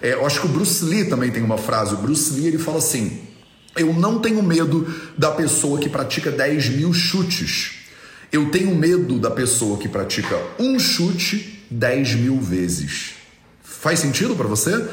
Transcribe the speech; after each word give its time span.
É, 0.00 0.14
eu 0.14 0.24
acho 0.24 0.40
que 0.40 0.46
o 0.46 0.50
Bruce 0.50 0.84
Lee 0.84 1.04
também 1.04 1.30
tem 1.30 1.42
uma 1.42 1.58
frase. 1.58 1.94
O 1.94 1.98
Bruce 1.98 2.32
Lee 2.32 2.46
ele 2.46 2.58
fala 2.58 2.78
assim: 2.78 3.20
Eu 3.76 3.92
não 3.92 4.20
tenho 4.20 4.42
medo 4.42 4.86
da 5.16 5.32
pessoa 5.32 5.80
que 5.80 5.88
pratica 5.88 6.30
10 6.30 6.70
mil 6.70 6.92
chutes. 6.92 7.72
Eu 8.30 8.50
tenho 8.50 8.74
medo 8.74 9.18
da 9.18 9.30
pessoa 9.30 9.78
que 9.78 9.88
pratica 9.88 10.36
um 10.58 10.78
chute 10.78 11.64
10 11.70 12.14
mil 12.16 12.40
vezes. 12.40 13.14
Faz 13.62 14.00
sentido 14.00 14.36
para 14.36 14.46
você? 14.46 14.86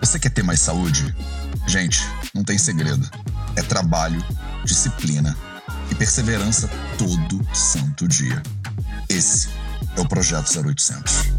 Você 0.00 0.18
quer 0.18 0.30
ter 0.30 0.42
mais 0.42 0.60
saúde? 0.60 1.14
Gente, 1.66 2.00
não 2.34 2.44
tem 2.44 2.58
segredo. 2.58 3.08
É 3.56 3.62
trabalho, 3.62 4.22
disciplina 4.64 5.36
e 5.90 5.94
perseverança 5.94 6.68
todo 6.98 7.40
santo 7.54 8.06
dia. 8.06 8.42
Esse 9.08 9.48
é 9.96 10.00
o 10.00 10.08
Projeto 10.08 10.50
0800. 10.58 11.34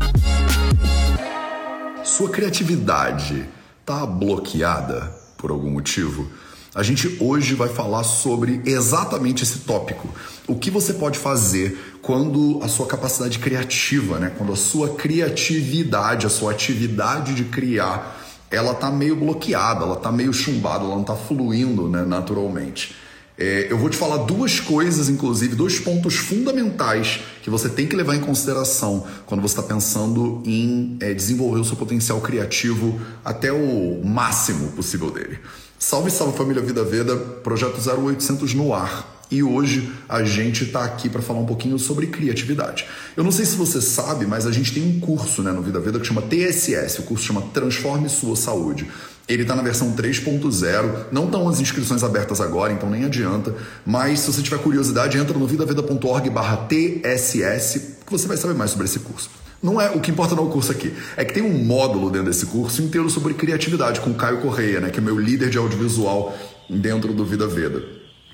Sua 2.03 2.29
criatividade 2.29 3.47
está 3.81 4.05
bloqueada 4.05 5.11
por 5.37 5.51
algum 5.51 5.69
motivo? 5.69 6.29
A 6.73 6.83
gente 6.83 7.17
hoje 7.21 7.55
vai 7.55 7.69
falar 7.69 8.03
sobre 8.03 8.61
exatamente 8.65 9.43
esse 9.43 9.59
tópico. 9.59 10.09
O 10.47 10.55
que 10.55 10.69
você 10.69 10.93
pode 10.93 11.17
fazer 11.17 11.97
quando 12.01 12.59
a 12.61 12.67
sua 12.67 12.85
capacidade 12.85 13.39
criativa, 13.39 14.19
né, 14.19 14.31
quando 14.37 14.53
a 14.53 14.57
sua 14.57 14.95
criatividade, 14.95 16.25
a 16.25 16.29
sua 16.29 16.51
atividade 16.51 17.33
de 17.33 17.45
criar, 17.45 18.21
ela 18.51 18.73
tá 18.73 18.91
meio 18.91 19.15
bloqueada, 19.15 19.83
ela 19.83 19.95
tá 19.95 20.11
meio 20.11 20.33
chumbada, 20.33 20.83
ela 20.83 20.95
não 20.95 21.03
tá 21.03 21.15
fluindo, 21.15 21.89
né, 21.89 22.03
naturalmente. 22.03 22.95
É, 23.37 23.67
eu 23.69 23.77
vou 23.77 23.89
te 23.89 23.97
falar 23.97 24.17
duas 24.17 24.59
coisas, 24.59 25.09
inclusive, 25.09 25.55
dois 25.55 25.77
pontos 25.77 26.15
fundamentais 26.15 27.19
que 27.41 27.49
você 27.49 27.67
tem 27.67 27.85
que 27.85 27.95
levar 27.95 28.15
em 28.15 28.21
consideração 28.21 29.05
quando 29.25 29.41
você 29.41 29.59
está 29.59 29.63
pensando 29.63 30.41
em 30.45 30.97
é, 31.01 31.13
desenvolver 31.13 31.59
o 31.59 31.65
seu 31.65 31.75
potencial 31.75 32.21
criativo 32.21 32.99
até 33.23 33.51
o 33.51 34.01
máximo 34.03 34.71
possível 34.71 35.11
dele. 35.11 35.39
Salve, 35.77 36.09
salve 36.09 36.37
família 36.37 36.61
Vida 36.61 36.83
Veda, 36.83 37.15
projeto 37.15 37.77
0800 37.77 38.53
no 38.53 38.73
ar. 38.73 39.13
E 39.29 39.41
hoje 39.41 39.91
a 40.07 40.23
gente 40.23 40.63
está 40.63 40.85
aqui 40.85 41.09
para 41.09 41.21
falar 41.21 41.39
um 41.39 41.45
pouquinho 41.45 41.77
sobre 41.79 42.07
criatividade. 42.07 42.85
Eu 43.17 43.23
não 43.23 43.31
sei 43.31 43.45
se 43.45 43.55
você 43.55 43.81
sabe, 43.81 44.25
mas 44.25 44.45
a 44.45 44.51
gente 44.51 44.71
tem 44.71 44.83
um 44.83 44.99
curso 44.99 45.41
né, 45.41 45.51
no 45.51 45.61
Vida 45.61 45.79
Veda 45.79 45.99
que 45.99 46.05
chama 46.05 46.21
TSS, 46.21 46.99
o 46.99 47.03
curso 47.03 47.25
chama 47.25 47.41
Transforme 47.53 48.07
Sua 48.07 48.35
Saúde. 48.35 48.87
Ele 49.27 49.41
está 49.41 49.55
na 49.55 49.63
versão 49.63 49.91
3.0, 49.93 51.07
não 51.11 51.25
estão 51.25 51.49
as 51.49 51.59
inscrições 51.59 52.03
abertas 52.03 52.39
agora, 52.39 52.71
então 52.71 52.89
nem 52.89 53.05
adianta. 53.05 53.55
Mas 53.83 54.19
se 54.19 54.31
você 54.31 54.41
tiver 54.41 54.59
curiosidade, 54.59 55.17
entra 55.17 55.37
no 55.37 55.47
vidaveda.org 55.47 56.29
barra 56.29 56.57
TSS, 56.57 57.97
que 58.05 58.11
você 58.11 58.27
vai 58.27 58.37
saber 58.37 58.53
mais 58.53 58.69
sobre 58.69 58.85
esse 58.85 58.99
curso. 58.99 59.31
Não 59.63 59.81
é 59.81 59.89
o 59.89 59.99
que 59.99 60.11
importa 60.11 60.35
não 60.35 60.43
é 60.43 60.47
o 60.47 60.49
curso 60.51 60.71
aqui. 60.71 60.93
É 61.17 61.25
que 61.25 61.33
tem 61.33 61.41
um 61.41 61.63
módulo 61.63 62.11
dentro 62.11 62.27
desse 62.27 62.45
curso 62.45 62.83
inteiro 62.83 63.09
sobre 63.09 63.33
criatividade 63.33 63.99
com 63.99 64.11
o 64.11 64.13
Caio 64.13 64.41
Correia, 64.41 64.79
né, 64.79 64.91
que 64.91 64.99
é 64.99 65.01
meu 65.01 65.17
líder 65.17 65.49
de 65.49 65.57
audiovisual 65.57 66.37
dentro 66.69 67.11
do 67.11 67.25
Vida 67.25 67.47
Veda. 67.47 67.81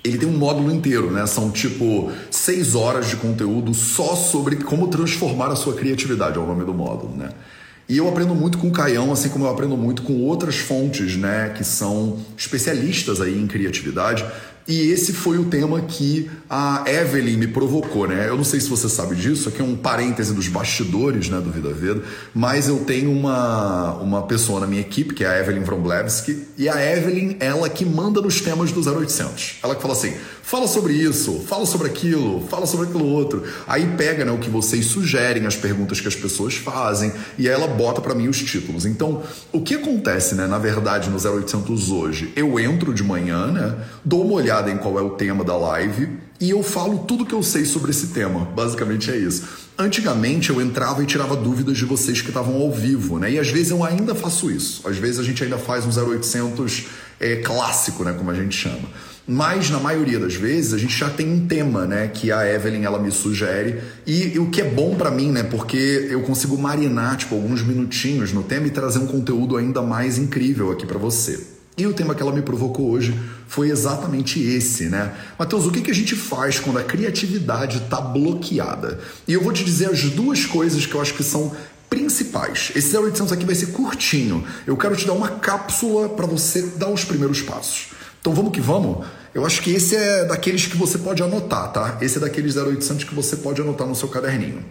Ele 0.04 0.18
tem 0.18 0.28
um 0.28 0.36
módulo 0.36 0.70
inteiro, 0.70 1.10
né? 1.12 1.24
São 1.26 1.50
tipo 1.50 2.10
seis 2.28 2.74
horas 2.74 3.08
de 3.08 3.16
conteúdo 3.16 3.72
só 3.72 4.16
sobre 4.16 4.56
como 4.56 4.88
transformar 4.88 5.46
a 5.46 5.56
sua 5.56 5.74
criatividade, 5.74 6.36
é 6.36 6.40
o 6.40 6.46
nome 6.46 6.64
do 6.64 6.74
módulo, 6.74 7.16
né? 7.16 7.30
E 7.92 7.98
eu 7.98 8.08
aprendo 8.08 8.34
muito 8.34 8.56
com 8.56 8.68
o 8.68 8.72
Caião, 8.72 9.12
assim 9.12 9.28
como 9.28 9.44
eu 9.44 9.50
aprendo 9.50 9.76
muito 9.76 10.00
com 10.00 10.22
outras 10.22 10.56
fontes, 10.56 11.14
né, 11.14 11.52
que 11.54 11.62
são 11.62 12.16
especialistas 12.38 13.20
aí 13.20 13.38
em 13.38 13.46
criatividade. 13.46 14.24
E 14.66 14.80
esse 14.90 15.12
foi 15.12 15.36
o 15.36 15.44
tema 15.44 15.78
que 15.82 16.30
a 16.54 16.84
Evelyn 16.86 17.38
me 17.38 17.46
provocou, 17.46 18.06
né? 18.06 18.28
Eu 18.28 18.36
não 18.36 18.44
sei 18.44 18.60
se 18.60 18.68
você 18.68 18.86
sabe 18.86 19.16
disso, 19.16 19.48
aqui 19.48 19.62
é 19.62 19.64
um 19.64 19.74
parêntese 19.74 20.34
dos 20.34 20.48
bastidores, 20.48 21.30
né, 21.30 21.40
do 21.40 21.50
Vida 21.50 21.72
Veda, 21.72 22.02
mas 22.34 22.68
eu 22.68 22.80
tenho 22.80 23.10
uma, 23.10 23.94
uma 23.94 24.22
pessoa 24.24 24.60
na 24.60 24.66
minha 24.66 24.82
equipe, 24.82 25.14
que 25.14 25.24
é 25.24 25.28
a 25.28 25.40
Evelyn 25.40 25.62
Vromblevski, 25.62 26.46
e 26.58 26.68
a 26.68 26.74
Evelyn, 26.94 27.36
ela 27.40 27.70
que 27.70 27.86
manda 27.86 28.20
nos 28.20 28.42
temas 28.42 28.70
do 28.70 28.86
0800. 28.86 29.60
Ela 29.62 29.74
que 29.74 29.80
fala 29.80 29.94
assim, 29.94 30.12
fala 30.42 30.68
sobre 30.68 30.92
isso, 30.92 31.42
fala 31.48 31.64
sobre 31.64 31.86
aquilo, 31.86 32.46
fala 32.50 32.66
sobre 32.66 32.86
aquilo 32.86 33.06
outro. 33.06 33.42
Aí 33.66 33.86
pega, 33.96 34.22
né, 34.22 34.30
o 34.30 34.36
que 34.36 34.50
vocês 34.50 34.84
sugerem, 34.84 35.46
as 35.46 35.56
perguntas 35.56 36.02
que 36.02 36.08
as 36.08 36.16
pessoas 36.16 36.54
fazem, 36.54 37.14
e 37.38 37.48
aí 37.48 37.54
ela 37.54 37.66
bota 37.66 38.02
para 38.02 38.14
mim 38.14 38.28
os 38.28 38.42
títulos. 38.42 38.84
Então, 38.84 39.22
o 39.52 39.62
que 39.62 39.76
acontece, 39.76 40.34
né, 40.34 40.46
na 40.46 40.58
verdade, 40.58 41.08
no 41.08 41.16
0800 41.16 41.90
hoje? 41.90 42.30
Eu 42.36 42.60
entro 42.60 42.92
de 42.92 43.02
manhã, 43.02 43.46
né, 43.46 43.74
dou 44.04 44.22
uma 44.22 44.34
olhada 44.34 44.70
em 44.70 44.76
qual 44.76 44.98
é 44.98 45.02
o 45.02 45.10
tema 45.10 45.42
da 45.42 45.56
live 45.56 46.20
e 46.42 46.50
eu 46.50 46.60
falo 46.60 46.98
tudo 47.06 47.24
que 47.24 47.32
eu 47.32 47.40
sei 47.40 47.64
sobre 47.64 47.92
esse 47.92 48.08
tema. 48.08 48.44
Basicamente 48.46 49.08
é 49.12 49.16
isso. 49.16 49.44
Antigamente 49.78 50.50
eu 50.50 50.60
entrava 50.60 51.00
e 51.00 51.06
tirava 51.06 51.36
dúvidas 51.36 51.78
de 51.78 51.84
vocês 51.84 52.20
que 52.20 52.30
estavam 52.30 52.56
ao 52.56 52.72
vivo, 52.72 53.16
né? 53.16 53.30
E 53.30 53.38
às 53.38 53.48
vezes 53.48 53.70
eu 53.70 53.84
ainda 53.84 54.12
faço 54.12 54.50
isso. 54.50 54.82
Às 54.84 54.96
vezes 54.96 55.20
a 55.20 55.22
gente 55.22 55.44
ainda 55.44 55.56
faz 55.56 55.86
um 55.86 56.10
0800 56.10 56.86
é, 57.20 57.36
clássico, 57.36 58.02
né? 58.02 58.12
Como 58.12 58.28
a 58.28 58.34
gente 58.34 58.56
chama. 58.56 58.88
Mas 59.24 59.70
na 59.70 59.78
maioria 59.78 60.18
das 60.18 60.34
vezes 60.34 60.74
a 60.74 60.78
gente 60.78 60.98
já 60.98 61.08
tem 61.08 61.32
um 61.32 61.46
tema, 61.46 61.86
né, 61.86 62.08
que 62.08 62.32
a 62.32 62.44
Evelyn 62.44 62.82
ela 62.82 62.98
me 62.98 63.12
sugere 63.12 63.80
e, 64.04 64.34
e 64.34 64.38
o 64.40 64.50
que 64.50 64.60
é 64.60 64.64
bom 64.64 64.96
para 64.96 65.12
mim, 65.12 65.30
né, 65.30 65.44
porque 65.44 66.08
eu 66.10 66.22
consigo 66.22 66.58
marinar 66.58 67.18
tipo 67.18 67.36
alguns 67.36 67.62
minutinhos 67.62 68.32
no 68.32 68.42
tema 68.42 68.66
e 68.66 68.70
trazer 68.70 68.98
um 68.98 69.06
conteúdo 69.06 69.56
ainda 69.56 69.80
mais 69.80 70.18
incrível 70.18 70.72
aqui 70.72 70.84
para 70.84 70.98
você. 70.98 71.51
E 71.76 71.86
o 71.86 71.94
tema 71.94 72.14
que 72.14 72.22
ela 72.22 72.32
me 72.32 72.42
provocou 72.42 72.90
hoje 72.90 73.18
foi 73.48 73.70
exatamente 73.70 74.42
esse, 74.42 74.90
né? 74.90 75.14
Matheus, 75.38 75.66
o 75.66 75.70
que, 75.70 75.90
a 75.90 75.94
gente 75.94 76.14
faz 76.14 76.60
quando 76.60 76.78
a 76.78 76.82
criatividade 76.82 77.78
está 77.78 77.98
bloqueada? 77.98 79.00
E 79.26 79.32
eu 79.32 79.42
vou 79.42 79.52
te 79.52 79.64
dizer 79.64 79.88
as 79.88 80.02
duas 80.02 80.44
coisas 80.44 80.84
que 80.84 80.94
eu 80.94 81.00
acho 81.00 81.14
que 81.14 81.22
são 81.22 81.52
principais. 81.88 82.72
Esse 82.76 82.96
0800 82.96 83.32
aqui 83.32 83.46
vai 83.46 83.54
ser 83.54 83.66
curtinho. 83.66 84.44
Eu 84.66 84.76
quero 84.76 84.94
te 84.96 85.06
dar 85.06 85.14
uma 85.14 85.28
cápsula 85.28 86.10
para 86.10 86.26
você 86.26 86.62
dar 86.76 86.90
os 86.90 87.04
primeiros 87.04 87.40
passos. 87.40 87.88
Então 88.20 88.34
vamos 88.34 88.52
que 88.52 88.60
vamos? 88.60 89.06
Eu 89.34 89.46
acho 89.46 89.62
que 89.62 89.70
esse 89.70 89.96
é 89.96 90.26
daqueles 90.26 90.66
que 90.66 90.76
você 90.76 90.98
pode 90.98 91.22
anotar, 91.22 91.72
tá? 91.72 91.98
Esse 92.02 92.18
é 92.18 92.20
daqueles 92.20 92.54
0800 92.54 93.04
que 93.04 93.14
você 93.14 93.36
pode 93.36 93.62
anotar 93.62 93.86
no 93.86 93.94
seu 93.94 94.08
caderninho. 94.08 94.62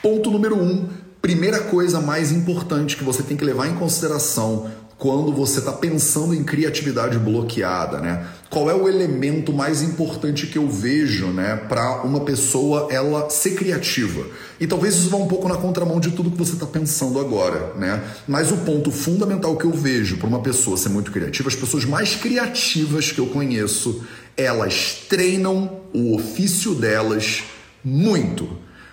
Ponto 0.00 0.30
número 0.30 0.56
um, 0.56 0.88
primeira 1.20 1.60
coisa 1.60 2.00
mais 2.00 2.32
importante 2.32 2.96
que 2.96 3.04
você 3.04 3.22
tem 3.22 3.36
que 3.36 3.44
levar 3.44 3.68
em 3.68 3.74
consideração 3.74 4.70
quando 5.02 5.32
você 5.32 5.58
está 5.58 5.72
pensando 5.72 6.32
em 6.32 6.44
criatividade 6.44 7.18
bloqueada, 7.18 7.98
né? 7.98 8.24
Qual 8.48 8.70
é 8.70 8.74
o 8.74 8.88
elemento 8.88 9.52
mais 9.52 9.82
importante 9.82 10.46
que 10.46 10.56
eu 10.56 10.68
vejo, 10.68 11.26
né, 11.32 11.56
para 11.56 12.02
uma 12.04 12.20
pessoa 12.20 12.86
ela 12.88 13.28
ser 13.28 13.56
criativa? 13.56 14.24
E 14.60 14.66
talvez 14.68 14.94
isso 14.94 15.10
vá 15.10 15.16
um 15.16 15.26
pouco 15.26 15.48
na 15.48 15.56
contramão 15.56 15.98
de 15.98 16.12
tudo 16.12 16.30
que 16.30 16.38
você 16.38 16.52
está 16.52 16.66
pensando 16.66 17.18
agora, 17.18 17.74
né? 17.76 18.00
Mas 18.28 18.52
o 18.52 18.58
ponto 18.58 18.92
fundamental 18.92 19.56
que 19.56 19.64
eu 19.64 19.72
vejo 19.72 20.18
para 20.18 20.28
uma 20.28 20.38
pessoa 20.38 20.76
ser 20.76 20.90
muito 20.90 21.10
criativa, 21.10 21.48
as 21.48 21.56
pessoas 21.56 21.84
mais 21.84 22.14
criativas 22.14 23.10
que 23.10 23.18
eu 23.18 23.26
conheço, 23.26 24.04
elas 24.36 24.98
treinam 25.08 25.80
o 25.92 26.14
ofício 26.14 26.76
delas 26.76 27.42
muito. 27.84 28.48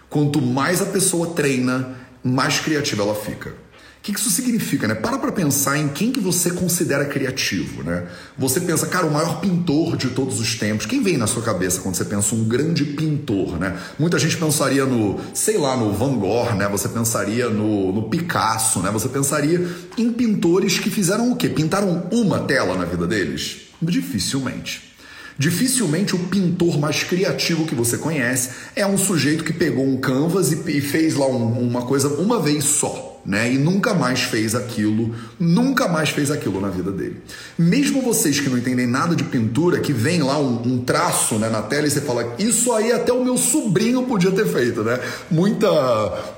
Quanto 0.09 0.41
mais 0.41 0.81
a 0.81 0.87
pessoa 0.87 1.35
treina, 1.35 1.95
mais 2.23 2.59
criativa 2.59 3.03
ela 3.03 3.13
fica. 3.13 3.68
O 4.09 4.11
que 4.11 4.19
isso 4.19 4.31
significa, 4.31 4.87
né? 4.87 4.95
Para 4.95 5.19
para 5.19 5.31
pensar 5.31 5.77
em 5.77 5.87
quem 5.87 6.11
que 6.11 6.19
você 6.19 6.49
considera 6.49 7.05
criativo, 7.05 7.83
né? 7.83 8.07
Você 8.35 8.59
pensa, 8.59 8.87
cara, 8.87 9.05
o 9.05 9.11
maior 9.11 9.39
pintor 9.39 9.95
de 9.95 10.09
todos 10.09 10.39
os 10.39 10.55
tempos. 10.55 10.87
Quem 10.87 11.03
vem 11.03 11.15
na 11.15 11.27
sua 11.27 11.43
cabeça 11.43 11.79
quando 11.81 11.93
você 11.93 12.03
pensa 12.03 12.33
um 12.33 12.43
grande 12.43 12.83
pintor, 12.85 13.59
né? 13.59 13.77
Muita 13.99 14.17
gente 14.17 14.35
pensaria 14.35 14.83
no, 14.83 15.19
sei 15.31 15.59
lá, 15.59 15.77
no 15.77 15.93
Van 15.93 16.17
Gogh, 16.17 16.55
né? 16.55 16.67
Você 16.69 16.89
pensaria 16.89 17.49
no, 17.49 17.93
no 17.93 18.09
Picasso, 18.09 18.79
né? 18.79 18.89
Você 18.89 19.07
pensaria 19.09 19.63
em 19.95 20.11
pintores 20.11 20.79
que 20.79 20.89
fizeram 20.89 21.31
o 21.31 21.35
quê? 21.35 21.47
Pintaram 21.47 22.07
uma 22.11 22.39
tela 22.39 22.75
na 22.75 22.85
vida 22.85 23.05
deles? 23.05 23.57
Dificilmente. 23.79 24.89
Dificilmente 25.37 26.15
o 26.15 26.19
pintor 26.19 26.79
mais 26.79 27.03
criativo 27.03 27.65
que 27.65 27.75
você 27.75 27.95
conhece 27.95 28.49
é 28.75 28.87
um 28.87 28.97
sujeito 28.97 29.43
que 29.43 29.53
pegou 29.53 29.85
um 29.85 29.97
canvas 29.97 30.51
e, 30.51 30.77
e 30.77 30.81
fez 30.81 31.13
lá 31.13 31.27
um, 31.27 31.59
uma 31.59 31.83
coisa 31.83 32.07
uma 32.07 32.41
vez 32.41 32.63
só 32.63 33.08
né? 33.25 33.51
E 33.51 33.57
nunca 33.57 33.93
mais 33.93 34.21
fez 34.21 34.55
aquilo, 34.55 35.13
nunca 35.39 35.87
mais 35.87 36.09
fez 36.09 36.31
aquilo 36.31 36.59
na 36.61 36.69
vida 36.69 36.91
dele. 36.91 37.21
Mesmo 37.57 38.01
vocês 38.01 38.39
que 38.39 38.49
não 38.49 38.57
entendem 38.57 38.87
nada 38.87 39.15
de 39.15 39.23
pintura, 39.23 39.79
que 39.79 39.93
vem 39.93 40.21
lá 40.21 40.39
um, 40.39 40.61
um 40.65 40.83
traço 40.83 41.35
né, 41.35 41.49
na 41.49 41.61
tela 41.61 41.87
e 41.87 41.91
você 41.91 42.01
fala, 42.01 42.35
isso 42.39 42.71
aí 42.73 42.91
até 42.91 43.11
o 43.11 43.23
meu 43.23 43.37
sobrinho 43.37 44.03
podia 44.03 44.31
ter 44.31 44.45
feito, 44.45 44.83
né? 44.83 44.99
Muita 45.29 45.67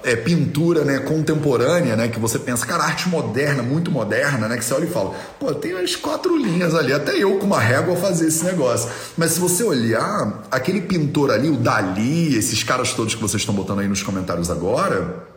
é, 0.04 0.16
pintura 0.16 0.84
né, 0.84 1.00
contemporânea, 1.00 1.96
né? 1.96 2.08
Que 2.08 2.20
você 2.20 2.40
pensa, 2.40 2.66
cara, 2.66 2.84
arte 2.84 3.08
moderna, 3.10 3.64
muito 3.64 3.92
moderna, 3.92 4.48
né? 4.48 4.58
Que 4.58 4.66
você 4.66 4.74
olha 4.74 4.86
e 4.86 4.90
fala, 4.90 5.14
pô, 5.40 5.54
tem 5.54 5.74
umas 5.74 5.96
quatro 5.96 6.36
linhas 6.36 6.74
ali, 6.76 6.92
até 6.92 7.16
eu 7.16 7.38
com 7.38 7.46
uma 7.46 7.60
régua 7.60 7.96
fazer 7.96 8.28
esse 8.28 8.44
negócio. 8.44 8.90
Mas 9.18 9.32
se 9.32 9.40
você 9.40 9.64
olhar, 9.64 10.44
aquele 10.50 10.82
pintor 10.82 11.32
ali, 11.32 11.50
o 11.50 11.58
Dali, 11.58 12.36
esses 12.36 12.64
caras 12.64 12.94
todos 12.94 13.16
que 13.16 13.22
vocês 13.22 13.42
estão 13.42 13.54
botando 13.54 13.80
aí 13.80 13.88
nos 13.88 14.04
comentários 14.04 14.50
agora, 14.50 15.31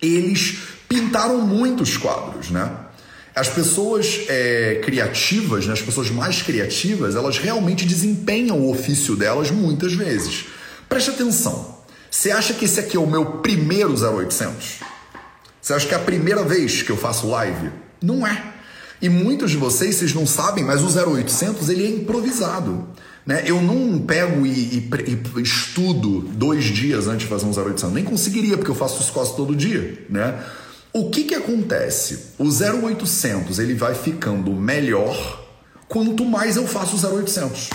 eles 0.00 0.58
pintaram 0.88 1.40
muitos 1.40 1.96
quadros, 1.96 2.50
né? 2.50 2.70
As 3.34 3.48
pessoas 3.48 4.20
é, 4.28 4.80
criativas, 4.82 5.66
né, 5.66 5.72
as 5.72 5.82
pessoas 5.82 6.10
mais 6.10 6.42
criativas, 6.42 7.14
elas 7.14 7.38
realmente 7.38 7.84
desempenham 7.84 8.58
o 8.58 8.70
ofício 8.70 9.14
delas 9.14 9.50
muitas 9.50 9.92
vezes. 9.92 10.46
Preste 10.88 11.10
atenção. 11.10 11.78
Você 12.10 12.32
acha 12.32 12.52
que 12.54 12.64
esse 12.64 12.80
aqui 12.80 12.96
é 12.96 13.00
o 13.00 13.06
meu 13.06 13.24
primeiro 13.40 13.94
0800? 13.94 14.80
Você 15.60 15.72
acha 15.72 15.86
que 15.86 15.94
é 15.94 15.96
a 15.96 16.00
primeira 16.00 16.42
vez 16.42 16.82
que 16.82 16.90
eu 16.90 16.96
faço 16.96 17.28
live? 17.28 17.70
Não 18.02 18.26
é. 18.26 18.54
E 19.00 19.08
muitos 19.08 19.52
de 19.52 19.56
vocês, 19.56 19.96
vocês 19.96 20.14
não 20.14 20.26
sabem, 20.26 20.64
mas 20.64 20.82
o 20.82 21.10
0800 21.10 21.68
ele 21.68 21.84
é 21.84 21.90
improvisado. 21.90 22.88
Né? 23.28 23.42
Eu 23.44 23.60
não 23.60 23.98
pego 23.98 24.46
e, 24.46 24.50
e, 24.50 24.90
e, 25.06 25.42
estudo 25.42 26.20
dois 26.20 26.64
dias 26.64 27.06
antes 27.06 27.20
de 27.20 27.26
fazer 27.26 27.44
um 27.44 27.50
0800. 27.50 27.92
Nem 27.92 28.02
conseguiria, 28.02 28.56
porque 28.56 28.70
eu 28.70 28.74
faço 28.74 29.02
isso 29.02 29.12
quase 29.12 29.36
todo 29.36 29.54
dia. 29.54 30.02
Né? 30.08 30.42
O 30.94 31.10
que, 31.10 31.24
que 31.24 31.34
acontece? 31.34 32.32
O 32.38 32.44
0800 32.44 33.58
ele 33.58 33.74
vai 33.74 33.94
ficando 33.94 34.50
melhor 34.52 35.44
quanto 35.86 36.24
mais 36.24 36.56
eu 36.56 36.66
faço 36.66 36.96
o 36.96 37.16
0800. 37.18 37.68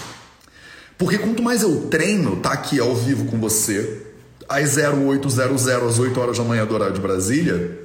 Porque 0.98 1.20
quanto 1.20 1.44
mais 1.44 1.62
eu 1.62 1.82
treino, 1.82 2.38
tá 2.38 2.52
aqui 2.52 2.80
ao 2.80 2.96
vivo 2.96 3.26
com 3.26 3.40
você, 3.40 4.08
às 4.50 4.76
0800, 4.76 5.68
às 5.70 6.00
8 6.00 6.20
horas 6.20 6.38
da 6.40 6.44
manhã 6.44 6.66
do 6.66 6.74
horário 6.74 6.96
de 6.96 7.02
Brasília. 7.02 7.80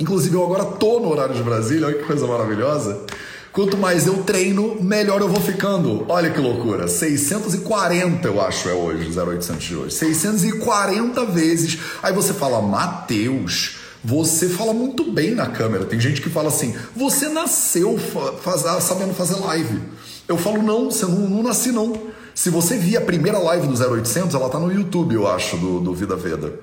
Inclusive, 0.00 0.34
eu 0.34 0.42
agora 0.42 0.64
tô 0.64 0.98
no 0.98 1.12
horário 1.12 1.36
de 1.36 1.44
Brasília, 1.44 1.86
olha 1.86 1.96
que 1.96 2.02
coisa 2.02 2.26
maravilhosa. 2.26 3.06
Quanto 3.54 3.76
mais 3.76 4.04
eu 4.04 4.24
treino, 4.24 4.82
melhor 4.82 5.20
eu 5.20 5.28
vou 5.28 5.40
ficando. 5.40 6.04
Olha 6.08 6.28
que 6.28 6.40
loucura. 6.40 6.88
640 6.88 8.26
eu 8.26 8.40
acho 8.40 8.68
é 8.68 8.72
hoje, 8.72 9.16
0800 9.16 9.64
de 9.64 9.76
hoje. 9.76 9.94
640 9.94 11.24
vezes. 11.26 11.78
Aí 12.02 12.12
você 12.12 12.34
fala, 12.34 12.60
Mateus, 12.60 13.76
você 14.02 14.48
fala 14.48 14.74
muito 14.74 15.08
bem 15.08 15.36
na 15.36 15.46
câmera. 15.46 15.84
Tem 15.84 16.00
gente 16.00 16.20
que 16.20 16.28
fala 16.28 16.48
assim, 16.48 16.74
você 16.96 17.28
nasceu 17.28 17.96
faz, 18.42 18.62
sabendo 18.82 19.14
fazer 19.14 19.36
live. 19.36 19.82
Eu 20.26 20.36
falo, 20.36 20.60
não, 20.60 20.90
você 20.90 21.06
não, 21.06 21.20
não 21.30 21.44
nasci 21.44 21.70
não. 21.70 21.96
Se 22.34 22.50
você 22.50 22.76
via 22.76 22.98
a 22.98 23.02
primeira 23.02 23.38
live 23.38 23.68
do 23.68 23.74
0800, 23.80 24.34
ela 24.34 24.48
tá 24.48 24.58
no 24.58 24.72
YouTube, 24.72 25.14
eu 25.14 25.28
acho, 25.28 25.56
do, 25.58 25.78
do 25.78 25.94
Vida 25.94 26.16
Veda. 26.16 26.58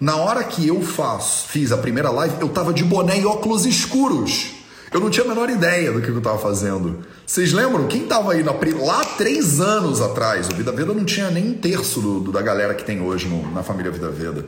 Na 0.00 0.14
hora 0.14 0.44
que 0.44 0.68
eu 0.68 0.80
faço, 0.82 1.48
fiz 1.48 1.72
a 1.72 1.76
primeira 1.76 2.12
live, 2.12 2.36
eu 2.40 2.48
tava 2.48 2.72
de 2.72 2.84
boné 2.84 3.18
e 3.18 3.26
óculos 3.26 3.66
escuros. 3.66 4.57
Eu 4.90 5.00
não 5.00 5.10
tinha 5.10 5.24
a 5.24 5.28
menor 5.28 5.50
ideia 5.50 5.92
do 5.92 6.00
que 6.00 6.08
eu 6.08 6.20
tava 6.20 6.38
fazendo. 6.38 7.00
Vocês 7.26 7.52
lembram? 7.52 7.86
Quem 7.88 8.06
tava 8.06 8.32
aí 8.32 8.42
na, 8.42 8.52
lá 8.52 9.04
três 9.04 9.60
anos 9.60 10.00
atrás? 10.00 10.48
O 10.48 10.54
Vida 10.54 10.72
Veda 10.72 10.94
não 10.94 11.04
tinha 11.04 11.30
nem 11.30 11.50
um 11.50 11.54
terço 11.54 12.00
do, 12.00 12.20
do, 12.20 12.32
da 12.32 12.40
galera 12.40 12.74
que 12.74 12.84
tem 12.84 13.00
hoje 13.00 13.26
no, 13.28 13.52
na 13.52 13.62
família 13.62 13.90
Vida 13.90 14.08
Veda. 14.08 14.46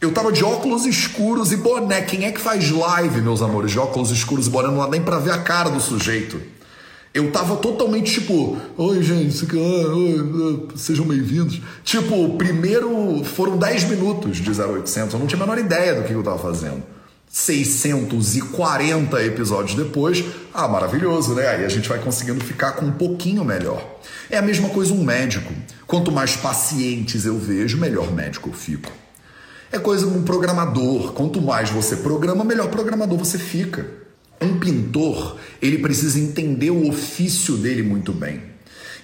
Eu 0.00 0.12
tava 0.12 0.32
de 0.32 0.44
óculos 0.44 0.84
escuros 0.84 1.52
e 1.52 1.56
boné. 1.56 2.02
Quem 2.02 2.24
é 2.24 2.32
que 2.32 2.40
faz 2.40 2.68
live, 2.68 3.20
meus 3.20 3.40
amores, 3.42 3.70
de 3.70 3.78
óculos 3.78 4.10
escuros 4.10 4.48
e 4.48 4.50
boné? 4.50 4.68
Não 4.68 4.78
dá 4.78 4.88
nem 4.88 5.02
pra 5.02 5.18
ver 5.18 5.30
a 5.30 5.38
cara 5.38 5.70
do 5.70 5.80
sujeito. 5.80 6.40
Eu 7.14 7.30
tava 7.30 7.56
totalmente 7.56 8.12
tipo, 8.12 8.58
oi 8.76 9.02
gente, 9.02 9.56
oi, 9.56 10.68
sejam 10.74 11.06
bem-vindos. 11.06 11.62
Tipo, 11.82 12.36
primeiro 12.36 13.24
foram 13.24 13.56
10 13.56 13.84
minutos 13.84 14.36
de 14.36 14.50
0800, 14.50 15.14
eu 15.14 15.20
não 15.20 15.26
tinha 15.26 15.42
a 15.42 15.46
menor 15.46 15.58
ideia 15.58 15.94
do 15.94 16.06
que 16.06 16.12
eu 16.12 16.22
tava 16.22 16.38
fazendo. 16.38 16.95
640 17.28 19.22
episódios 19.22 19.74
depois, 19.76 20.24
ah, 20.54 20.66
maravilhoso, 20.66 21.34
né? 21.34 21.46
Aí 21.48 21.64
a 21.64 21.68
gente 21.68 21.88
vai 21.88 21.98
conseguindo 21.98 22.42
ficar 22.42 22.72
com 22.72 22.86
um 22.86 22.92
pouquinho 22.92 23.44
melhor. 23.44 24.00
É 24.30 24.38
a 24.38 24.42
mesma 24.42 24.68
coisa 24.70 24.94
um 24.94 25.04
médico. 25.04 25.52
Quanto 25.86 26.10
mais 26.10 26.34
pacientes 26.36 27.26
eu 27.26 27.38
vejo, 27.38 27.76
melhor 27.76 28.12
médico 28.12 28.48
eu 28.48 28.52
fico. 28.54 28.90
É 29.70 29.78
coisa 29.78 30.06
um 30.06 30.22
programador. 30.22 31.12
Quanto 31.12 31.42
mais 31.42 31.70
você 31.70 31.96
programa, 31.96 32.44
melhor 32.44 32.68
programador 32.68 33.18
você 33.18 33.38
fica. 33.38 33.86
Um 34.40 34.58
pintor, 34.58 35.36
ele 35.60 35.78
precisa 35.78 36.18
entender 36.18 36.70
o 36.70 36.88
ofício 36.88 37.56
dele 37.56 37.82
muito 37.82 38.12
bem. 38.12 38.42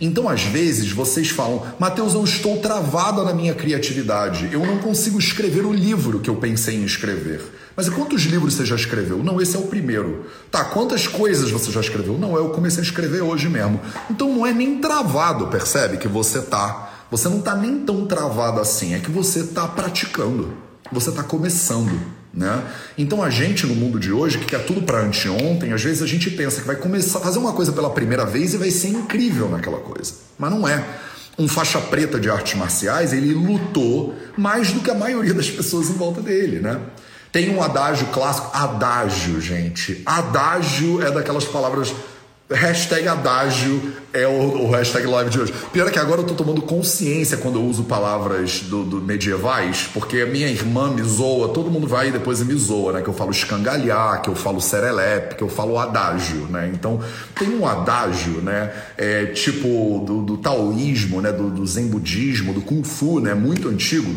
Então, 0.01 0.29
às 0.29 0.43
vezes, 0.43 0.91
vocês 0.91 1.31
falam, 1.31 1.65
Mateus, 1.79 2.15
eu 2.15 2.25
estou 2.25 2.59
travada 2.59 3.23
na 3.23 3.33
minha 3.33 3.55
criatividade, 3.55 4.49
eu 4.53 4.67
não 4.67 4.79
consigo 4.79 5.19
escrever 5.19 5.65
o 5.65 5.73
livro 5.73 6.19
que 6.19 6.29
eu 6.29 6.37
pensei 6.37 6.75
em 6.77 6.85
escrever. 6.85 7.41
Mas 7.77 7.89
quantos 7.89 8.23
livros 8.23 8.55
você 8.55 8.67
já 8.67 8.77
escreveu? 8.77 9.23
Não, 9.23 9.41
esse 9.41 9.57
é 9.57 9.59
o 9.59 9.63
primeiro. 9.63 10.27
Tá, 10.51 10.65
quantas 10.65 11.07
coisas 11.07 11.51
você 11.51 11.71
já 11.71 11.81
escreveu? 11.81 12.19
Não, 12.19 12.37
eu 12.37 12.51
comecei 12.51 12.81
a 12.81 12.85
escrever 12.85 13.23
hoje 13.23 13.49
mesmo. 13.49 13.81
Então 14.11 14.33
não 14.33 14.47
é 14.47 14.53
nem 14.53 14.79
travado, 14.79 15.49
percebe? 15.49 15.97
Que 15.97 16.09
você 16.09 16.41
tá. 16.43 16.91
Você 17.11 17.29
não 17.29 17.41
tá 17.41 17.55
nem 17.55 17.81
tão 17.81 18.07
travado 18.07 18.61
assim, 18.61 18.95
é 18.95 18.99
que 18.99 19.11
você 19.11 19.45
tá 19.45 19.67
praticando. 19.69 20.55
Você 20.91 21.11
tá 21.13 21.23
começando. 21.23 22.01
Né? 22.35 22.63
Então 22.97 23.23
a 23.23 23.29
gente 23.29 23.67
no 23.67 23.75
mundo 23.75 24.01
de 24.01 24.11
hoje, 24.11 24.39
que 24.39 24.47
quer 24.47 24.65
tudo 24.65 24.83
para 24.83 25.01
anteontem, 25.01 25.75
às 25.75 25.83
vezes 25.83 26.03
a 26.03 26.07
gente 26.07 26.31
pensa 26.31 26.63
que 26.63 26.67
vai 26.67 26.77
começar 26.77 27.19
a 27.19 27.23
fazer 27.23 27.39
uma 27.39 27.53
coisa 27.53 27.73
pela 27.73 27.91
primeira 27.91 28.25
vez 28.25 28.55
e 28.55 28.57
vai 28.57 28.71
ser 28.71 28.89
incrível 28.89 29.51
naquela 29.51 29.79
coisa. 29.79 30.15
Mas 30.39 30.51
não 30.51 30.67
é. 30.67 30.83
Um 31.39 31.47
faixa 31.47 31.79
preta 31.79 32.19
de 32.19 32.31
artes 32.31 32.55
marciais, 32.55 33.13
ele 33.13 33.35
lutou 33.35 34.15
mais 34.37 34.73
do 34.73 34.81
que 34.81 34.91
a 34.91 34.95
maioria 34.95 35.35
das 35.35 35.51
pessoas 35.51 35.91
em 35.91 35.95
volta 35.95 36.23
dele, 36.23 36.61
né? 36.61 36.81
Tem 37.33 37.49
um 37.49 37.63
adágio 37.63 38.07
clássico, 38.09 38.51
adágio, 38.53 39.41
gente. 39.41 40.03
Adágio 40.05 41.03
é 41.03 41.11
daquelas 41.11 41.45
palavras 41.45 41.93
Hashtag 42.55 43.09
adágio 43.09 43.95
é 44.13 44.27
o, 44.27 44.65
o, 44.65 44.71
hashtag 44.71 45.07
live 45.07 45.31
de 45.31 45.41
hoje. 45.41 45.55
Pior 45.73 45.89
é 45.89 45.91
que 45.91 45.99
agora 45.99 46.21
eu 46.21 46.27
tô 46.27 46.35
tomando 46.35 46.61
consciência 46.61 47.37
quando 47.37 47.59
eu 47.59 47.65
uso 47.65 47.85
palavras 47.85 48.61
do, 48.61 48.85
do, 48.85 49.01
medievais, 49.01 49.89
porque 49.93 50.21
a 50.21 50.27
minha 50.27 50.49
irmã 50.49 50.91
me 50.91 51.03
zoa, 51.03 51.49
todo 51.49 51.71
mundo 51.71 51.87
vai 51.87 52.09
e 52.09 52.11
depois 52.11 52.43
me 52.43 52.55
zoa, 52.55 52.93
né? 52.93 53.03
Que 53.03 53.09
eu 53.09 53.15
falo 53.15 53.31
escangalhar, 53.31 54.21
que 54.21 54.29
eu 54.29 54.35
falo 54.35 54.61
serelepe, 54.61 55.37
que 55.37 55.43
eu 55.43 55.49
falo 55.49 55.79
adágio, 55.79 56.47
né? 56.49 56.71
Então 56.73 57.01
tem 57.35 57.49
um 57.49 57.67
adágio, 57.67 58.43
né? 58.43 58.71
É, 58.99 59.27
tipo 59.27 60.05
do, 60.07 60.23
do 60.23 60.37
taoísmo, 60.37 61.23
né? 61.23 61.33
Do, 61.33 61.49
do 61.51 61.67
zen 61.67 61.87
budismo, 61.87 62.53
do 62.53 62.61
kung 62.61 62.83
fu, 62.85 63.19
né? 63.19 63.35
Muito 63.35 63.69
antigo, 63.69 64.15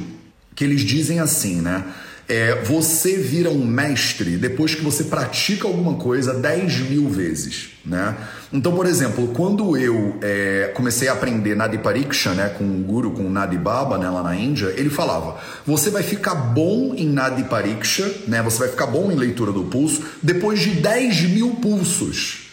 que 0.54 0.64
eles 0.64 0.82
dizem 0.82 1.20
assim, 1.20 1.62
né? 1.62 1.86
É, 2.28 2.64
você 2.64 3.18
vira 3.18 3.50
um 3.50 3.66
mestre 3.66 4.38
depois 4.38 4.74
que 4.74 4.82
você 4.82 5.04
pratica 5.04 5.68
alguma 5.68 5.96
coisa 5.96 6.34
10 6.34 6.90
mil 6.90 7.08
vezes. 7.08 7.70
Né? 7.86 8.16
Então, 8.52 8.74
por 8.74 8.88
exemplo, 8.88 9.28
quando 9.28 9.78
eu 9.78 10.18
é, 10.22 10.72
comecei 10.74 11.08
a 11.08 11.14
aprender 11.14 11.56
Nadi 11.56 11.78
Pariksha 11.78 12.34
né, 12.34 12.50
com 12.50 12.64
o 12.64 12.84
guru, 12.84 13.12
com 13.12 13.24
o 13.24 13.30
Nadi 13.30 13.58
Baba 13.58 13.98
né, 14.00 14.10
lá 14.10 14.24
na 14.24 14.36
Índia, 14.36 14.74
ele 14.76 14.90
falava: 14.90 15.40
você 15.66 15.92
vai 15.92 16.02
ficar 16.02 16.34
bom 16.34 16.96
em 16.96 17.08
Nadi 17.08 17.44
Pariksha, 17.44 18.12
né, 18.28 18.42
você 18.42 18.60
vai 18.60 18.70
ficar 18.70 18.88
bom 18.88 19.12
em 19.12 19.16
leitura 19.16 19.52
do 19.52 19.66
pulso 19.66 20.02
depois 20.24 20.60
de 20.60 20.72
10 20.72 21.22
mil 21.30 21.52
pulsos. 21.58 22.45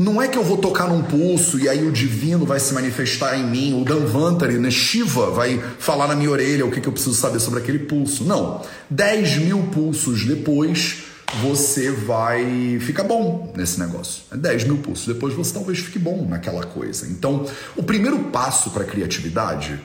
Não 0.00 0.22
é 0.22 0.26
que 0.26 0.38
eu 0.38 0.42
vou 0.42 0.56
tocar 0.56 0.88
num 0.88 1.02
pulso 1.02 1.60
e 1.60 1.68
aí 1.68 1.86
o 1.86 1.92
divino 1.92 2.46
vai 2.46 2.58
se 2.58 2.72
manifestar 2.72 3.38
em 3.38 3.44
mim, 3.44 3.78
o 3.78 3.84
Danvantari, 3.84 4.56
né, 4.56 4.70
Shiva 4.70 5.30
vai 5.30 5.62
falar 5.78 6.08
na 6.08 6.16
minha 6.16 6.30
orelha 6.30 6.64
o 6.64 6.70
que, 6.70 6.80
que 6.80 6.88
eu 6.88 6.92
preciso 6.92 7.14
saber 7.14 7.38
sobre 7.38 7.60
aquele 7.60 7.80
pulso. 7.80 8.24
Não. 8.24 8.62
10 8.88 9.36
mil 9.40 9.58
pulsos 9.64 10.24
depois, 10.24 11.02
você 11.42 11.90
vai 11.90 12.78
ficar 12.80 13.04
bom 13.04 13.52
nesse 13.54 13.78
negócio. 13.78 14.22
10 14.34 14.64
mil 14.64 14.78
pulsos 14.78 15.06
depois, 15.06 15.34
você 15.34 15.52
talvez 15.52 15.80
fique 15.80 15.98
bom 15.98 16.26
naquela 16.26 16.64
coisa. 16.64 17.06
Então, 17.06 17.44
o 17.76 17.82
primeiro 17.82 18.20
passo 18.30 18.70
para 18.70 18.84
a 18.84 18.86
criatividade 18.86 19.78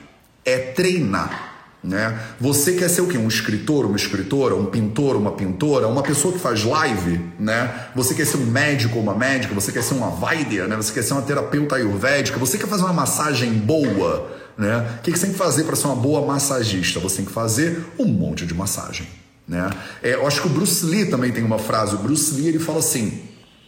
é 0.46 0.56
treinar. 0.56 1.55
Né? 1.86 2.18
Você 2.40 2.72
quer 2.72 2.88
ser 2.88 3.00
o 3.00 3.06
quê? 3.06 3.16
Um 3.16 3.28
escritor, 3.28 3.86
uma 3.86 3.96
escritora, 3.96 4.56
um 4.56 4.66
pintor, 4.66 5.14
uma 5.14 5.30
pintora, 5.30 5.86
uma 5.86 6.02
pessoa 6.02 6.34
que 6.34 6.40
faz 6.40 6.64
live, 6.64 7.20
né? 7.38 7.90
Você 7.94 8.12
quer 8.12 8.26
ser 8.26 8.38
um 8.38 8.46
médico 8.46 8.98
uma 8.98 9.14
médica, 9.14 9.54
você 9.54 9.70
quer 9.70 9.84
ser 9.84 9.94
uma 9.94 10.10
vaidya, 10.10 10.66
né? 10.66 10.74
Você 10.74 10.92
quer 10.92 11.02
ser 11.02 11.12
uma 11.12 11.22
terapeuta 11.22 11.76
ayurvédica, 11.76 12.40
você 12.40 12.58
quer 12.58 12.66
fazer 12.66 12.82
uma 12.82 12.92
massagem 12.92 13.52
boa, 13.52 14.28
né? 14.58 14.98
O 14.98 15.02
que 15.02 15.12
você 15.12 15.26
tem 15.26 15.32
que 15.32 15.38
fazer 15.38 15.62
para 15.62 15.76
ser 15.76 15.86
uma 15.86 15.94
boa 15.94 16.26
massagista? 16.26 16.98
Você 16.98 17.18
tem 17.18 17.24
que 17.24 17.30
fazer 17.30 17.84
um 17.96 18.06
monte 18.06 18.44
de 18.44 18.52
massagem, 18.52 19.06
né? 19.46 19.70
É, 20.02 20.14
eu 20.14 20.26
acho 20.26 20.42
que 20.42 20.48
o 20.48 20.50
Bruce 20.50 20.84
Lee 20.84 21.06
também 21.06 21.30
tem 21.30 21.44
uma 21.44 21.58
frase. 21.58 21.94
O 21.94 21.98
Bruce 21.98 22.34
Lee 22.34 22.48
ele 22.48 22.58
fala 22.58 22.80
assim: 22.80 23.22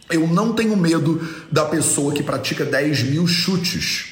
Eu 0.09 0.27
não 0.27 0.51
tenho 0.51 0.75
medo 0.75 1.25
da 1.49 1.63
pessoa 1.63 2.11
que 2.11 2.21
pratica 2.21 2.65
10 2.65 3.03
mil 3.03 3.25
chutes. 3.25 4.07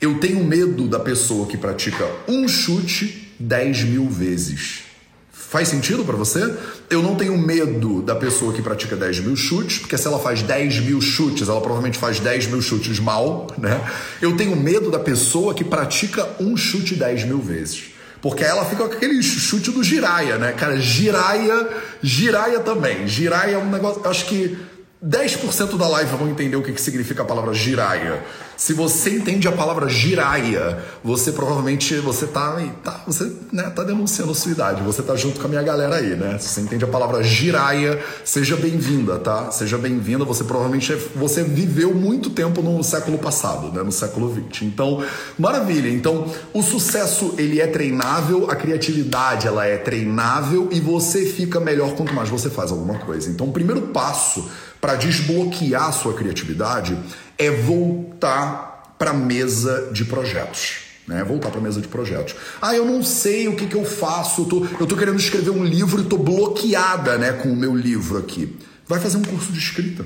Eu 0.00 0.18
tenho 0.18 0.42
medo 0.42 0.88
da 0.88 0.98
pessoa 0.98 1.46
que 1.46 1.56
pratica 1.56 2.04
um 2.26 2.48
chute 2.48 3.23
10 3.38 3.84
mil 3.84 4.08
vezes. 4.08 4.84
Faz 5.32 5.68
sentido 5.68 6.04
para 6.04 6.16
você? 6.16 6.52
Eu 6.90 7.00
não 7.00 7.14
tenho 7.14 7.38
medo 7.38 8.02
da 8.02 8.16
pessoa 8.16 8.52
que 8.52 8.60
pratica 8.60 8.96
10 8.96 9.20
mil 9.20 9.36
chutes, 9.36 9.78
porque 9.78 9.96
se 9.96 10.06
ela 10.06 10.18
faz 10.18 10.42
10 10.42 10.80
mil 10.80 11.00
chutes, 11.00 11.48
ela 11.48 11.60
provavelmente 11.60 11.96
faz 11.96 12.18
10 12.18 12.48
mil 12.48 12.60
chutes 12.60 12.98
mal, 12.98 13.46
né? 13.56 13.80
Eu 14.20 14.36
tenho 14.36 14.56
medo 14.56 14.90
da 14.90 14.98
pessoa 14.98 15.54
que 15.54 15.62
pratica 15.62 16.28
um 16.40 16.56
chute 16.56 16.96
10 16.96 17.24
mil 17.24 17.38
vezes. 17.38 17.84
Porque 18.20 18.42
ela 18.42 18.64
fica 18.64 18.88
com 18.88 18.94
aquele 18.94 19.22
chute 19.22 19.70
do 19.70 19.84
giraia, 19.84 20.38
né? 20.38 20.52
Cara, 20.52 20.80
giraia, 20.80 21.68
giraia 22.02 22.58
também. 22.58 23.06
Giraia 23.06 23.56
é 23.56 23.58
um 23.58 23.70
negócio. 23.70 24.00
Acho 24.08 24.24
que 24.24 24.56
10% 25.04 25.76
da 25.76 25.86
live 25.86 26.16
vão 26.16 26.30
entender 26.30 26.56
o 26.56 26.62
que, 26.62 26.72
que 26.72 26.80
significa 26.80 27.22
a 27.22 27.26
palavra 27.26 27.52
giraia. 27.52 28.24
Se 28.56 28.72
você 28.72 29.10
entende 29.10 29.46
a 29.46 29.52
palavra 29.52 29.86
giraia, 29.86 30.78
você 31.02 31.30
provavelmente 31.30 31.94
você 31.96 32.26
tá, 32.26 32.56
tá 32.82 33.02
você 33.06 33.30
né, 33.52 33.64
tá 33.64 33.82
denunciando 33.82 34.32
a 34.32 34.34
sua 34.34 34.52
idade. 34.52 34.82
Você 34.82 35.02
tá 35.02 35.14
junto 35.14 35.40
com 35.40 35.46
a 35.46 35.50
minha 35.50 35.62
galera 35.62 35.96
aí, 35.96 36.16
né? 36.16 36.38
Se 36.38 36.48
você 36.48 36.60
entende 36.62 36.84
a 36.84 36.88
palavra 36.88 37.22
giraia, 37.22 38.02
seja 38.24 38.56
bem-vinda, 38.56 39.18
tá? 39.18 39.50
Seja 39.50 39.76
bem-vinda. 39.76 40.24
Você 40.24 40.42
provavelmente 40.44 40.90
é, 40.90 40.96
você 41.14 41.42
viveu 41.42 41.92
muito 41.94 42.30
tempo 42.30 42.62
no 42.62 42.82
século 42.82 43.18
passado, 43.18 43.72
né? 43.72 43.82
No 43.82 43.92
século 43.92 44.30
20. 44.30 44.64
Então, 44.64 45.04
maravilha. 45.38 45.90
Então, 45.90 46.32
o 46.54 46.62
sucesso 46.62 47.34
ele 47.36 47.60
é 47.60 47.66
treinável, 47.66 48.50
a 48.50 48.56
criatividade 48.56 49.46
ela 49.46 49.66
é 49.66 49.76
treinável 49.76 50.68
e 50.72 50.80
você 50.80 51.26
fica 51.26 51.60
melhor 51.60 51.94
quanto 51.94 52.14
mais 52.14 52.30
você 52.30 52.48
faz 52.48 52.70
alguma 52.70 52.98
coisa. 53.00 53.28
Então, 53.28 53.48
o 53.48 53.52
primeiro 53.52 53.82
passo 53.88 54.48
para 54.84 54.96
desbloquear 54.96 55.88
a 55.88 55.92
sua 55.92 56.12
criatividade 56.12 56.94
é 57.38 57.50
voltar 57.50 58.94
para 58.98 59.12
a 59.12 59.14
mesa 59.14 59.88
de 59.90 60.04
projetos. 60.04 60.80
Né? 61.08 61.24
Voltar 61.24 61.48
para 61.48 61.58
a 61.58 61.62
mesa 61.62 61.80
de 61.80 61.88
projetos. 61.88 62.36
Ah, 62.60 62.76
eu 62.76 62.84
não 62.84 63.02
sei 63.02 63.48
o 63.48 63.56
que, 63.56 63.66
que 63.66 63.76
eu 63.76 63.84
faço, 63.86 64.42
eu 64.42 64.44
tô, 64.44 64.66
eu 64.78 64.86
tô 64.86 64.94
querendo 64.94 65.18
escrever 65.18 65.48
um 65.48 65.64
livro 65.64 66.02
e 66.02 66.04
tô 66.04 66.18
bloqueada 66.18 67.16
né, 67.16 67.32
com 67.32 67.48
o 67.48 67.56
meu 67.56 67.74
livro 67.74 68.18
aqui. 68.18 68.58
Vai 68.86 69.00
fazer 69.00 69.16
um 69.16 69.22
curso 69.22 69.50
de 69.50 69.58
escrita. 69.58 70.04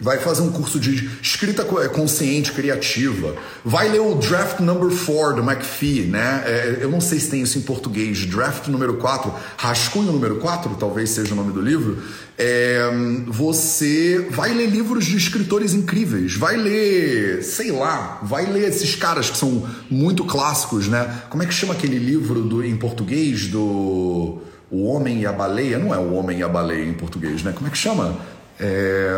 Vai 0.00 0.18
fazer 0.18 0.42
um 0.42 0.50
curso 0.50 0.80
de 0.80 1.08
escrita 1.22 1.62
é, 1.80 1.88
consciente, 1.88 2.50
criativa. 2.50 3.36
Vai 3.64 3.88
ler 3.88 4.00
o 4.00 4.16
Draft 4.16 4.58
Number 4.58 4.90
4 4.90 5.36
do 5.36 5.48
McPhee, 5.48 6.02
né? 6.02 6.42
É, 6.44 6.78
eu 6.80 6.90
não 6.90 7.00
sei 7.00 7.20
se 7.20 7.30
tem 7.30 7.42
isso 7.42 7.58
em 7.58 7.62
português. 7.62 8.26
Draft 8.26 8.66
número 8.66 8.94
4, 8.94 9.32
Rascunho 9.56 10.10
número 10.10 10.36
4, 10.40 10.74
talvez 10.80 11.10
seja 11.10 11.32
o 11.32 11.36
nome 11.36 11.52
do 11.52 11.60
livro. 11.60 12.02
É, 12.36 12.90
você 13.28 14.26
vai 14.30 14.52
ler 14.52 14.66
livros 14.66 15.04
de 15.04 15.16
escritores 15.16 15.74
incríveis. 15.74 16.34
Vai 16.34 16.56
ler, 16.56 17.44
sei 17.44 17.70
lá, 17.70 18.18
vai 18.20 18.46
ler 18.46 18.68
esses 18.68 18.96
caras 18.96 19.30
que 19.30 19.38
são 19.38 19.64
muito 19.88 20.24
clássicos, 20.24 20.88
né? 20.88 21.22
Como 21.30 21.44
é 21.44 21.46
que 21.46 21.54
chama 21.54 21.72
aquele 21.72 22.00
livro 22.00 22.42
do, 22.42 22.64
em 22.64 22.76
português 22.76 23.46
do 23.46 24.40
O 24.68 24.86
Homem 24.86 25.20
e 25.20 25.26
a 25.26 25.32
Baleia? 25.32 25.78
Não 25.78 25.94
é 25.94 25.98
O 25.98 26.14
Homem 26.14 26.40
e 26.40 26.42
a 26.42 26.48
Baleia 26.48 26.84
em 26.84 26.94
português, 26.94 27.44
né? 27.44 27.52
Como 27.52 27.68
é 27.68 27.70
que 27.70 27.78
chama? 27.78 28.33
É... 28.58 29.10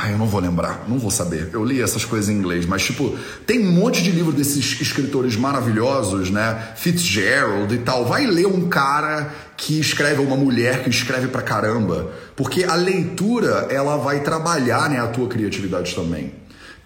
Ah, 0.00 0.12
eu 0.12 0.18
não 0.18 0.26
vou 0.26 0.40
lembrar, 0.40 0.84
não 0.86 0.96
vou 0.96 1.10
saber. 1.10 1.50
Eu 1.52 1.64
li 1.64 1.82
essas 1.82 2.04
coisas 2.04 2.30
em 2.30 2.34
inglês, 2.38 2.64
mas 2.66 2.84
tipo, 2.84 3.18
tem 3.44 3.66
um 3.66 3.72
monte 3.72 4.00
de 4.00 4.12
livro 4.12 4.30
desses 4.30 4.80
escritores 4.80 5.34
maravilhosos, 5.34 6.30
né? 6.30 6.72
Fitzgerald 6.76 7.74
e 7.74 7.78
tal. 7.78 8.06
Vai 8.06 8.24
ler 8.26 8.46
um 8.46 8.68
cara 8.68 9.34
que 9.56 9.80
escreve, 9.80 10.22
uma 10.22 10.36
mulher 10.36 10.84
que 10.84 10.90
escreve 10.90 11.26
pra 11.26 11.42
caramba, 11.42 12.12
porque 12.36 12.62
a 12.62 12.76
leitura, 12.76 13.66
ela 13.70 13.96
vai 13.96 14.20
trabalhar, 14.22 14.88
né, 14.88 15.00
a 15.00 15.08
tua 15.08 15.26
criatividade 15.26 15.94
também. 15.96 16.32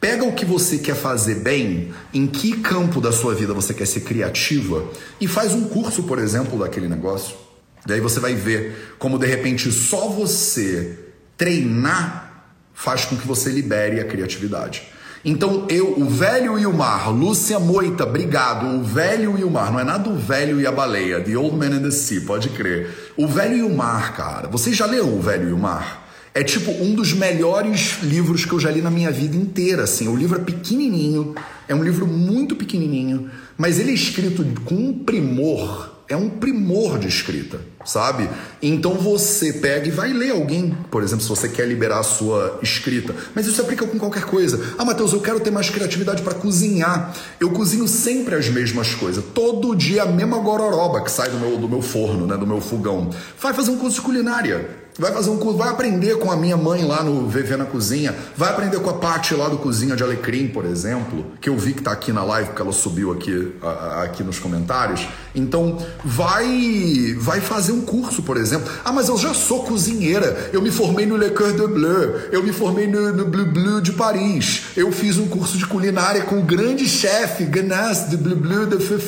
Pega 0.01 0.25
o 0.25 0.33
que 0.33 0.47
você 0.47 0.79
quer 0.79 0.97
fazer 0.97 1.37
bem, 1.37 1.93
em 2.15 2.27
que 2.27 2.57
campo 2.57 2.99
da 2.99 3.13
sua 3.13 3.35
vida 3.35 3.53
você 3.53 3.75
quer 3.75 3.87
ser 3.87 4.01
criativa 4.01 4.85
e 5.21 5.29
faz 5.29 5.53
um 5.53 5.65
curso, 5.65 6.05
por 6.05 6.19
exemplo, 6.19 6.59
daquele 6.59 6.89
negócio. 6.89 7.37
Daí 7.85 8.01
você 8.01 8.19
vai 8.19 8.35
ver 8.35 8.97
como 8.99 9.19
de 9.19 9.27
repente 9.27 9.71
só 9.71 10.09
você 10.09 10.99
treinar 11.43 12.45
faz 12.73 13.05
com 13.05 13.17
que 13.17 13.27
você 13.27 13.51
libere 13.51 13.99
a 13.99 14.05
criatividade. 14.05 14.85
Então 15.25 15.67
eu, 15.69 15.99
o 15.99 16.09
velho 16.09 16.57
e 16.57 16.65
o 16.67 16.73
mar, 16.73 17.11
Lúcia 17.11 17.59
Moita, 17.59 18.05
obrigado. 18.05 18.65
O 18.65 18.85
velho 18.85 19.37
e 19.37 19.43
o 19.43 19.51
mar, 19.51 19.73
não 19.73 19.81
é 19.81 19.85
nada 19.85 20.09
o 20.09 20.17
velho 20.17 20.61
e 20.61 20.69
a 20.69 20.71
baleia, 20.71 21.21
The 21.21 21.37
Old 21.37 21.57
Man 21.57 21.79
and 21.79 21.83
the 21.83 21.91
Sea, 21.91 22.21
pode 22.21 22.49
crer. 22.51 23.13
O 23.17 23.27
velho 23.27 23.57
e 23.57 23.63
o 23.63 23.75
mar, 23.75 24.15
cara. 24.15 24.47
Vocês 24.47 24.77
já 24.77 24.87
leram 24.87 25.19
o 25.19 25.21
velho 25.21 25.49
e 25.49 25.53
o 25.53 25.59
mar? 25.59 26.09
É 26.33 26.45
tipo 26.45 26.71
um 26.71 26.95
dos 26.95 27.13
melhores 27.13 27.99
livros 28.05 28.45
que 28.45 28.53
eu 28.53 28.61
já 28.61 28.71
li 28.71 28.81
na 28.81 28.91
minha 28.91 29.11
vida 29.11 29.37
inteira, 29.37 29.83
assim. 29.83 30.07
O 30.07 30.15
livro 30.15 30.41
é 30.41 30.45
pequenininho, 30.45 31.35
é 31.67 31.75
um 31.75 31.83
livro 31.83 32.07
muito 32.07 32.55
pequenininho, 32.55 33.29
mas 33.59 33.81
ele 33.81 33.91
é 33.91 33.95
escrito 33.95 34.45
com 34.65 34.77
um 34.77 35.05
primor 35.05 35.92
é 36.13 36.17
um 36.17 36.29
primor 36.29 36.99
de 36.99 37.09
escrita, 37.09 37.61
sabe? 37.85 38.29
Então 38.61 38.95
você 38.95 39.53
pega 39.55 39.89
e 39.89 39.91
vai 39.91 40.13
ler 40.13 40.31
alguém, 40.31 40.77
por 40.91 41.03
exemplo, 41.03 41.23
se 41.23 41.29
você 41.29 41.49
quer 41.49 41.67
liberar 41.67 42.01
a 42.01 42.03
sua 42.03 42.59
escrita. 42.63 43.15
Mas 43.35 43.47
isso 43.47 43.57
se 43.57 43.61
aplica 43.61 43.87
com 43.87 43.99
qualquer 43.99 44.25
coisa. 44.25 44.61
Ah, 44.79 44.85
Matheus, 44.85 45.13
eu 45.13 45.21
quero 45.21 45.41
ter 45.41 45.51
mais 45.51 45.71
criatividade 45.71 46.23
para 46.23 46.35
cozinhar. 46.35 47.15
Eu 47.41 47.51
cozinho 47.51 47.89
sempre 47.89 48.35
as 48.35 48.49
mesmas 48.49 48.95
coisas. 48.95 49.25
Todo 49.35 49.75
dia 49.75 50.03
a 50.03 50.07
mesma 50.07 50.39
gororoba 50.39 51.03
que 51.03 51.11
sai 51.11 51.31
do 51.31 51.39
meu, 51.39 51.57
do 51.57 51.69
meu 51.69 51.83
forno, 51.83 52.27
né, 52.27 52.37
do 52.37 52.47
meu 52.47 52.61
fogão. 52.61 53.11
Vai 53.41 53.55
fazer 53.55 53.71
um 53.71 53.79
curso 53.79 53.97
de 53.97 54.03
culinária. 54.03 54.83
Vai 54.99 55.11
fazer 55.11 55.31
um 55.31 55.39
curso, 55.39 55.57
vai 55.57 55.71
aprender 55.71 56.19
com 56.19 56.31
a 56.31 56.37
minha 56.37 56.57
mãe 56.57 56.85
lá 56.85 57.03
no 57.03 57.27
VV 57.27 57.57
na 57.57 57.65
Cozinha, 57.65 58.15
vai 58.37 58.51
aprender 58.51 58.79
com 58.79 58.91
a 58.91 58.93
Paty 58.93 59.35
lá 59.35 59.49
do 59.49 59.57
Cozinha 59.57 59.97
de 59.97 60.03
Alecrim, 60.03 60.49
por 60.49 60.67
exemplo, 60.67 61.25
que 61.41 61.49
eu 61.49 61.57
vi 61.57 61.73
que 61.73 61.83
tá 61.83 61.93
aqui 61.93 62.13
na 62.13 62.23
live, 62.23 62.49
porque 62.49 62.61
ela 62.61 62.73
subiu 62.73 63.11
aqui, 63.11 63.55
aqui 64.03 64.23
nos 64.23 64.39
comentários. 64.39 65.09
Então, 65.35 65.79
vai 66.05 67.15
vai 67.19 67.41
fazer 67.41 67.73
um 67.73 67.81
curso, 67.81 68.23
por 68.23 68.37
exemplo. 68.37 68.71
Ah, 68.85 68.93
mas 68.93 69.09
eu 69.09 69.17
já 69.17 69.33
sou 69.33 69.65
cozinheira, 69.65 70.51
eu 70.53 70.61
me 70.61 70.71
formei 70.71 71.07
no 71.07 71.17
Le 71.17 71.31
Coeur 71.31 71.53
de 71.53 71.67
Bleu, 71.67 72.21
eu 72.31 72.43
me 72.43 72.53
formei 72.53 72.87
no, 72.87 73.13
no 73.13 73.25
Bleu 73.25 73.47
Bleu 73.47 73.81
de 73.81 73.93
Paris, 73.93 74.65
eu 74.77 74.93
fiz 74.93 75.19
um 75.19 75.27
curso 75.27 75.57
de 75.57 75.67
culinária 75.67 76.23
com 76.23 76.39
o 76.39 76.43
grande 76.43 76.87
chefe 76.87 77.45
Ganas 77.45 78.09
de 78.11 78.17
Bleu 78.17 78.37
Bleu 78.37 78.67
de 78.67 78.79
Feu 78.79 78.99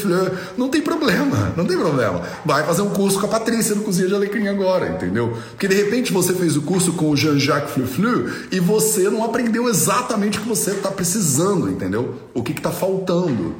Não 0.56 0.68
tem 0.68 0.80
problema, 0.80 1.52
não 1.56 1.64
tem 1.64 1.76
problema. 1.76 2.22
Vai 2.44 2.64
fazer 2.64 2.82
um 2.82 2.90
curso 2.90 3.20
com 3.20 3.26
a 3.26 3.28
Patrícia 3.28 3.74
no 3.74 3.82
Cozinha 3.82 4.08
de 4.08 4.14
Alecrim 4.14 4.48
agora, 4.48 4.88
entendeu? 4.88 5.36
Porque 5.50 5.68
de 5.68 5.74
repente 5.74 6.12
você 6.12 6.32
fez 6.32 6.56
o 6.56 6.62
curso 6.62 6.92
com 6.92 7.10
o 7.10 7.16
Jean-Jacques 7.16 7.74
Fluflu 7.74 8.30
e 8.50 8.60
você 8.60 9.10
não 9.10 9.24
aprendeu 9.24 9.68
exatamente 9.68 10.38
o 10.38 10.42
que 10.42 10.48
você 10.48 10.70
está 10.70 10.90
precisando, 10.90 11.70
entendeu? 11.70 12.14
O 12.32 12.42
que 12.42 12.52
está 12.52 12.70
faltando. 12.70 13.54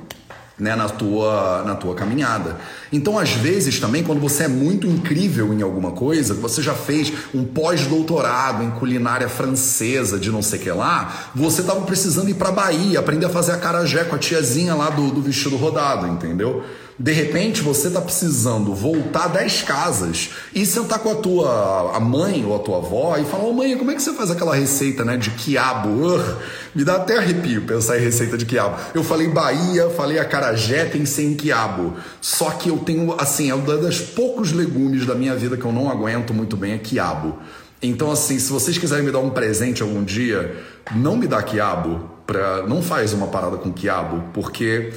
Né, 0.56 0.76
na, 0.76 0.88
tua, 0.88 1.64
na 1.66 1.75
tua 1.75 1.96
caminhada. 1.96 2.58
Então, 2.92 3.18
às 3.18 3.30
vezes, 3.30 3.80
também, 3.80 4.04
quando 4.04 4.20
você 4.20 4.44
é 4.44 4.49
muito 4.49 4.87
incrível 4.87 5.52
em 5.52 5.62
alguma 5.62 5.90
coisa, 5.90 6.32
você 6.32 6.62
já 6.62 6.75
fez 6.75 7.12
um 7.34 7.44
pós-doutorado 7.44 8.62
em 8.62 8.70
culinária 8.70 9.28
francesa, 9.28 10.16
de 10.16 10.30
não 10.30 10.42
sei 10.42 10.61
que 10.61 10.70
lá, 10.70 11.32
você 11.34 11.61
estava 11.61 11.80
precisando 11.80 12.28
ir 12.28 12.34
para 12.34 12.52
Bahia, 12.52 13.00
aprender 13.00 13.26
a 13.26 13.30
fazer 13.30 13.50
a 13.50 13.56
carajé 13.56 14.04
com 14.04 14.14
a 14.14 14.18
tiazinha 14.18 14.76
lá 14.76 14.90
do, 14.90 15.11
do 15.11 15.20
vestido 15.20 15.56
rodado, 15.56 16.06
entendeu? 16.06 16.62
De 16.96 17.12
repente 17.12 17.60
você 17.60 17.88
está 17.88 18.00
precisando 18.00 18.72
voltar 18.72 19.26
10 19.26 19.62
casas 19.62 20.30
e 20.54 20.64
sentar 20.64 21.00
com 21.00 21.10
a 21.10 21.16
tua 21.16 21.96
a 21.96 21.98
mãe 21.98 22.44
ou 22.44 22.54
a 22.54 22.60
tua 22.60 22.76
avó 22.78 23.16
e 23.18 23.24
falar: 23.24 23.44
Ô 23.44 23.50
oh, 23.50 23.52
mãe, 23.52 23.76
como 23.76 23.90
é 23.90 23.94
que 23.94 24.02
você 24.02 24.12
faz 24.12 24.30
aquela 24.30 24.54
receita 24.54 25.04
né, 25.04 25.16
de 25.16 25.30
quiabo? 25.30 25.88
Uh, 25.88 26.36
me 26.72 26.84
dá 26.84 26.96
até 26.96 27.18
arrepio 27.18 27.62
pensar 27.62 27.98
em 27.98 28.00
receita 28.00 28.38
de 28.38 28.46
quiabo. 28.46 28.76
Eu 28.94 29.02
falei 29.02 29.26
Bahia, 29.26 29.90
falei 29.90 30.20
acarajé, 30.20 30.84
tem 30.84 31.04
sem 31.04 31.34
quiabo. 31.34 31.94
Só 32.20 32.50
que 32.50 32.68
eu 32.68 32.78
tenho, 32.78 33.12
assim, 33.18 33.50
é 33.50 33.54
um 33.54 33.64
dos 33.64 34.00
poucos 34.00 34.52
legumes 34.52 35.04
da 35.04 35.16
minha 35.16 35.34
vida 35.34 35.56
que 35.56 35.64
eu 35.64 35.72
não 35.72 35.90
aguento 35.90 36.32
muito 36.32 36.56
bem 36.56 36.74
é 36.74 36.78
quiabo. 36.78 37.38
Então, 37.82 38.10
assim, 38.10 38.38
se 38.38 38.50
vocês 38.50 38.78
quiserem 38.78 39.04
me 39.04 39.10
dar 39.10 39.18
um 39.18 39.30
presente 39.30 39.82
algum 39.82 40.02
dia, 40.02 40.56
não 40.94 41.16
me 41.16 41.26
dá 41.26 41.42
quiabo, 41.42 42.08
pra, 42.26 42.62
não 42.66 42.80
faz 42.82 43.12
uma 43.12 43.26
parada 43.26 43.56
com 43.56 43.72
quiabo, 43.72 44.24
porque 44.32 44.92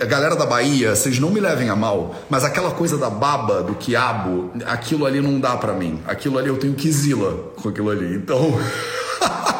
a 0.00 0.04
galera 0.04 0.36
da 0.36 0.46
Bahia, 0.46 0.94
vocês 0.94 1.18
não 1.18 1.30
me 1.30 1.40
levem 1.40 1.68
a 1.68 1.76
mal, 1.76 2.14
mas 2.28 2.44
aquela 2.44 2.70
coisa 2.70 2.96
da 2.96 3.10
baba, 3.10 3.62
do 3.62 3.74
quiabo, 3.74 4.50
aquilo 4.66 5.06
ali 5.06 5.20
não 5.20 5.40
dá 5.40 5.56
para 5.56 5.72
mim. 5.72 6.00
Aquilo 6.06 6.38
ali 6.38 6.48
eu 6.48 6.56
tenho 6.56 6.74
quizila 6.74 7.52
com 7.60 7.68
aquilo 7.68 7.90
ali. 7.90 8.14
Então. 8.16 8.58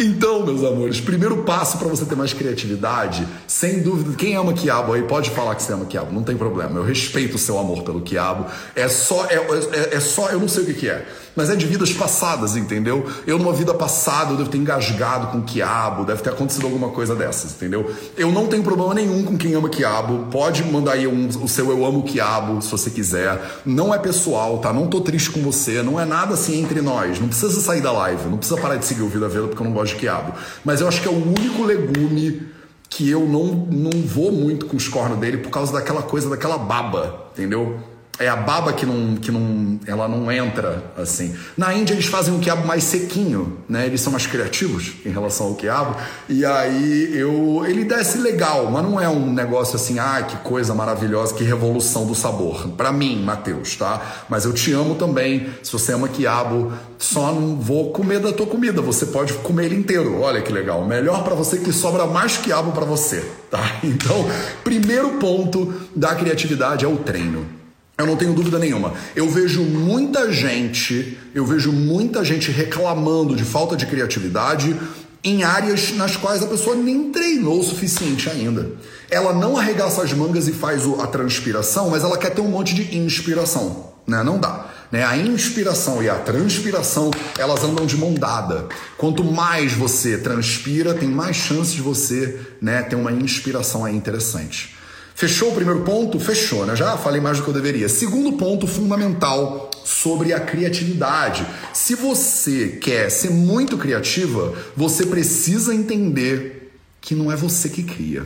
Então, 0.00 0.44
meus 0.44 0.64
amores, 0.64 1.00
primeiro 1.00 1.44
passo 1.44 1.78
para 1.78 1.86
você 1.86 2.04
ter 2.04 2.16
mais 2.16 2.32
criatividade, 2.32 3.24
sem 3.46 3.82
dúvida, 3.82 4.16
quem 4.16 4.34
ama 4.34 4.52
quiabo 4.52 4.94
aí 4.94 5.02
pode 5.02 5.30
falar 5.30 5.54
que 5.54 5.62
você 5.62 5.72
ama 5.72 5.84
quiabo, 5.84 6.12
não 6.12 6.24
tem 6.24 6.36
problema. 6.36 6.80
Eu 6.80 6.84
respeito 6.84 7.36
o 7.36 7.38
seu 7.38 7.56
amor 7.56 7.84
pelo 7.84 8.00
quiabo. 8.00 8.46
É 8.74 8.88
só, 8.88 9.26
é, 9.26 9.36
é, 9.36 9.96
é 9.96 10.00
só, 10.00 10.30
eu 10.30 10.40
não 10.40 10.48
sei 10.48 10.64
o 10.64 10.66
que, 10.66 10.74
que 10.74 10.88
é 10.88 11.06
mas 11.34 11.50
é 11.50 11.56
de 11.56 11.66
vidas 11.66 11.92
passadas, 11.92 12.56
entendeu? 12.56 13.06
Eu, 13.26 13.38
numa 13.38 13.52
vida 13.52 13.72
passada, 13.74 14.32
eu 14.32 14.36
devo 14.36 14.50
ter 14.50 14.58
engasgado 14.58 15.28
com 15.28 15.42
quiabo, 15.42 16.04
deve 16.04 16.22
ter 16.22 16.30
acontecido 16.30 16.64
alguma 16.66 16.90
coisa 16.90 17.14
dessas, 17.14 17.52
entendeu? 17.52 17.90
Eu 18.16 18.30
não 18.30 18.46
tenho 18.46 18.62
problema 18.62 18.94
nenhum 18.94 19.24
com 19.24 19.36
quem 19.36 19.54
ama 19.54 19.68
quiabo, 19.68 20.26
pode 20.30 20.62
mandar 20.64 20.92
aí 20.92 21.06
um, 21.06 21.28
o 21.28 21.48
seu 21.48 21.70
eu 21.70 21.84
amo 21.84 22.02
quiabo, 22.02 22.60
se 22.60 22.70
você 22.70 22.90
quiser. 22.90 23.40
Não 23.64 23.94
é 23.94 23.98
pessoal, 23.98 24.58
tá? 24.58 24.72
Não 24.72 24.86
tô 24.86 25.00
triste 25.00 25.30
com 25.30 25.40
você, 25.40 25.82
não 25.82 25.98
é 25.98 26.04
nada 26.04 26.34
assim 26.34 26.62
entre 26.62 26.80
nós. 26.80 27.18
Não 27.18 27.28
precisa 27.28 27.60
sair 27.60 27.80
da 27.80 27.92
live, 27.92 28.28
não 28.28 28.38
precisa 28.38 28.60
parar 28.60 28.76
de 28.76 28.84
seguir 28.84 29.02
o 29.02 29.08
Vida 29.08 29.28
Veda 29.28 29.48
porque 29.48 29.62
eu 29.62 29.66
não 29.66 29.72
gosto 29.72 29.94
de 29.94 30.00
quiabo. 30.00 30.34
Mas 30.64 30.80
eu 30.80 30.88
acho 30.88 31.00
que 31.00 31.08
é 31.08 31.10
o 31.10 31.14
único 31.14 31.64
legume 31.64 32.52
que 32.88 33.08
eu 33.08 33.26
não, 33.26 33.46
não 33.46 34.02
vou 34.02 34.30
muito 34.30 34.66
com 34.66 34.76
os 34.76 34.86
cornos 34.86 35.18
dele 35.18 35.38
por 35.38 35.50
causa 35.50 35.72
daquela 35.72 36.02
coisa, 36.02 36.28
daquela 36.28 36.58
baba, 36.58 37.28
entendeu? 37.32 37.80
É 38.18 38.28
a 38.28 38.36
baba 38.36 38.72
que 38.72 38.84
não, 38.84 39.16
que 39.16 39.32
não, 39.32 39.80
ela 39.86 40.06
não 40.06 40.30
entra 40.30 40.82
assim. 40.96 41.34
Na 41.56 41.72
Índia 41.72 41.94
eles 41.94 42.06
fazem 42.06 42.32
um 42.32 42.38
quiabo 42.38 42.66
mais 42.66 42.84
sequinho, 42.84 43.58
né? 43.68 43.86
Eles 43.86 44.00
são 44.00 44.12
mais 44.12 44.26
criativos 44.26 44.92
em 45.04 45.10
relação 45.10 45.46
ao 45.46 45.54
quiabo. 45.54 45.96
E 46.28 46.44
aí 46.44 47.16
eu, 47.16 47.64
ele 47.66 47.84
desce 47.84 48.18
legal, 48.18 48.70
mas 48.70 48.84
não 48.84 49.00
é 49.00 49.08
um 49.08 49.32
negócio 49.32 49.76
assim, 49.76 49.98
ah, 49.98 50.22
que 50.22 50.36
coisa 50.38 50.74
maravilhosa, 50.74 51.34
que 51.34 51.42
revolução 51.42 52.06
do 52.06 52.14
sabor. 52.14 52.68
Para 52.76 52.92
mim, 52.92 53.22
Matheus, 53.22 53.76
tá? 53.76 54.24
Mas 54.28 54.44
eu 54.44 54.52
te 54.52 54.72
amo 54.72 54.94
também. 54.94 55.46
Se 55.62 55.72
você 55.72 55.92
ama 55.92 56.06
quiabo, 56.06 56.70
só 56.98 57.32
não 57.32 57.56
vou 57.56 57.92
comer 57.92 58.20
da 58.20 58.30
tua 58.30 58.46
comida. 58.46 58.82
Você 58.82 59.06
pode 59.06 59.32
comer 59.34 59.66
ele 59.66 59.76
inteiro. 59.76 60.20
Olha 60.20 60.42
que 60.42 60.52
legal. 60.52 60.84
Melhor 60.84 61.24
para 61.24 61.34
você 61.34 61.58
que 61.58 61.72
sobra 61.72 62.06
mais 62.06 62.36
quiabo 62.36 62.72
para 62.72 62.84
você, 62.84 63.24
tá? 63.50 63.62
Então, 63.82 64.26
primeiro 64.64 65.10
ponto 65.18 65.74
da 65.94 66.14
criatividade 66.14 66.84
é 66.84 66.88
o 66.88 66.96
treino. 66.96 67.61
Eu 67.96 68.06
não 68.06 68.16
tenho 68.16 68.32
dúvida 68.32 68.58
nenhuma. 68.58 68.94
Eu 69.14 69.28
vejo 69.28 69.62
muita 69.62 70.32
gente, 70.32 71.18
eu 71.34 71.44
vejo 71.44 71.70
muita 71.70 72.24
gente 72.24 72.50
reclamando 72.50 73.36
de 73.36 73.44
falta 73.44 73.76
de 73.76 73.86
criatividade 73.86 74.76
em 75.22 75.44
áreas 75.44 75.92
nas 75.92 76.16
quais 76.16 76.42
a 76.42 76.46
pessoa 76.46 76.74
nem 76.74 77.12
treinou 77.12 77.60
o 77.60 77.62
suficiente 77.62 78.28
ainda. 78.28 78.72
Ela 79.10 79.32
não 79.32 79.56
arregaça 79.56 80.02
as 80.02 80.12
mangas 80.12 80.48
e 80.48 80.52
faz 80.52 80.82
a 81.00 81.06
transpiração, 81.06 81.90
mas 81.90 82.02
ela 82.02 82.18
quer 82.18 82.30
ter 82.30 82.40
um 82.40 82.48
monte 82.48 82.74
de 82.74 82.96
inspiração, 82.96 83.92
né? 84.06 84.22
Não 84.22 84.38
dá. 84.38 84.66
Né? 84.90 85.04
A 85.04 85.16
inspiração 85.16 86.02
e 86.02 86.10
a 86.10 86.16
transpiração, 86.16 87.10
elas 87.38 87.62
andam 87.62 87.86
de 87.86 87.96
mão 87.96 88.14
dada. 88.14 88.66
Quanto 88.98 89.24
mais 89.24 89.72
você 89.72 90.18
transpira, 90.18 90.92
tem 90.92 91.08
mais 91.08 91.36
chance 91.36 91.74
de 91.74 91.80
você 91.80 92.38
né, 92.60 92.82
ter 92.82 92.96
uma 92.96 93.12
inspiração 93.12 93.84
aí 93.84 93.96
interessante. 93.96 94.74
Fechou 95.14 95.50
o 95.50 95.54
primeiro 95.54 95.82
ponto? 95.82 96.18
Fechou, 96.18 96.66
né? 96.66 96.74
Já 96.74 96.96
falei 96.96 97.20
mais 97.20 97.38
do 97.38 97.44
que 97.44 97.50
eu 97.50 97.54
deveria. 97.54 97.88
Segundo 97.88 98.32
ponto 98.32 98.66
fundamental 98.66 99.70
sobre 99.84 100.32
a 100.32 100.40
criatividade. 100.40 101.46
Se 101.72 101.94
você 101.94 102.78
quer 102.80 103.10
ser 103.10 103.30
muito 103.30 103.76
criativa, 103.76 104.54
você 104.76 105.06
precisa 105.06 105.74
entender 105.74 106.72
que 107.00 107.14
não 107.14 107.30
é 107.30 107.36
você 107.36 107.68
que 107.68 107.82
cria. 107.82 108.24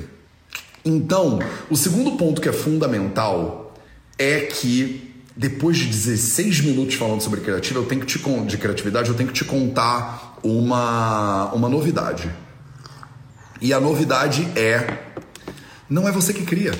Então, 0.84 1.40
o 1.68 1.76
segundo 1.76 2.12
ponto 2.12 2.40
que 2.40 2.48
é 2.48 2.52
fundamental 2.52 3.74
é 4.18 4.40
que 4.40 5.14
depois 5.36 5.76
de 5.76 5.86
16 5.86 6.60
minutos 6.60 6.94
falando 6.94 7.20
sobre 7.20 7.40
criativa, 7.40 7.80
eu 7.80 7.84
tenho 7.84 8.00
que 8.00 8.06
te, 8.06 8.18
de 8.46 8.56
criatividade, 8.56 9.10
eu 9.10 9.14
tenho 9.14 9.28
que 9.28 9.34
te 9.34 9.44
contar 9.44 10.38
uma, 10.42 11.52
uma 11.52 11.68
novidade. 11.68 12.30
E 13.60 13.72
a 13.72 13.80
novidade 13.80 14.48
é 14.54 14.98
não 15.88 16.08
é 16.08 16.12
você 16.12 16.32
que 16.32 16.44
cria. 16.44 16.72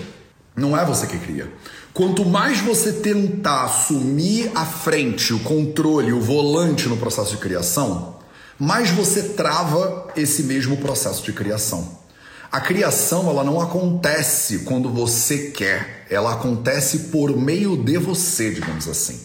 Não 0.57 0.77
é 0.77 0.85
você 0.85 1.07
que 1.07 1.19
cria. 1.19 1.53
Quanto 1.93 2.25
mais 2.25 2.61
você 2.61 2.93
tentar 2.93 3.65
assumir 3.65 4.51
a 4.55 4.65
frente, 4.65 5.35
o 5.35 5.41
controle, 5.41 6.13
o 6.13 6.21
volante 6.21 6.89
no 6.89 6.97
processo 6.97 7.33
de 7.33 7.37
criação, 7.37 8.17
mais 8.59 8.91
você 8.91 9.23
trava 9.31 10.09
esse 10.17 10.45
mesmo 10.45 10.79
processo 10.79 11.23
de 11.23 11.33
criação. 11.33 11.99
A 12.51 12.61
criação 12.61 13.29
ela 13.29 13.45
não 13.45 13.61
acontece 13.61 14.61
quando 14.61 14.89
você 14.89 15.51
quer, 15.51 16.07
ela 16.09 16.33
acontece 16.33 17.11
por 17.11 17.37
meio 17.37 17.77
de 17.77 17.99
você, 17.99 18.51
digamos 18.51 18.89
assim. 18.89 19.21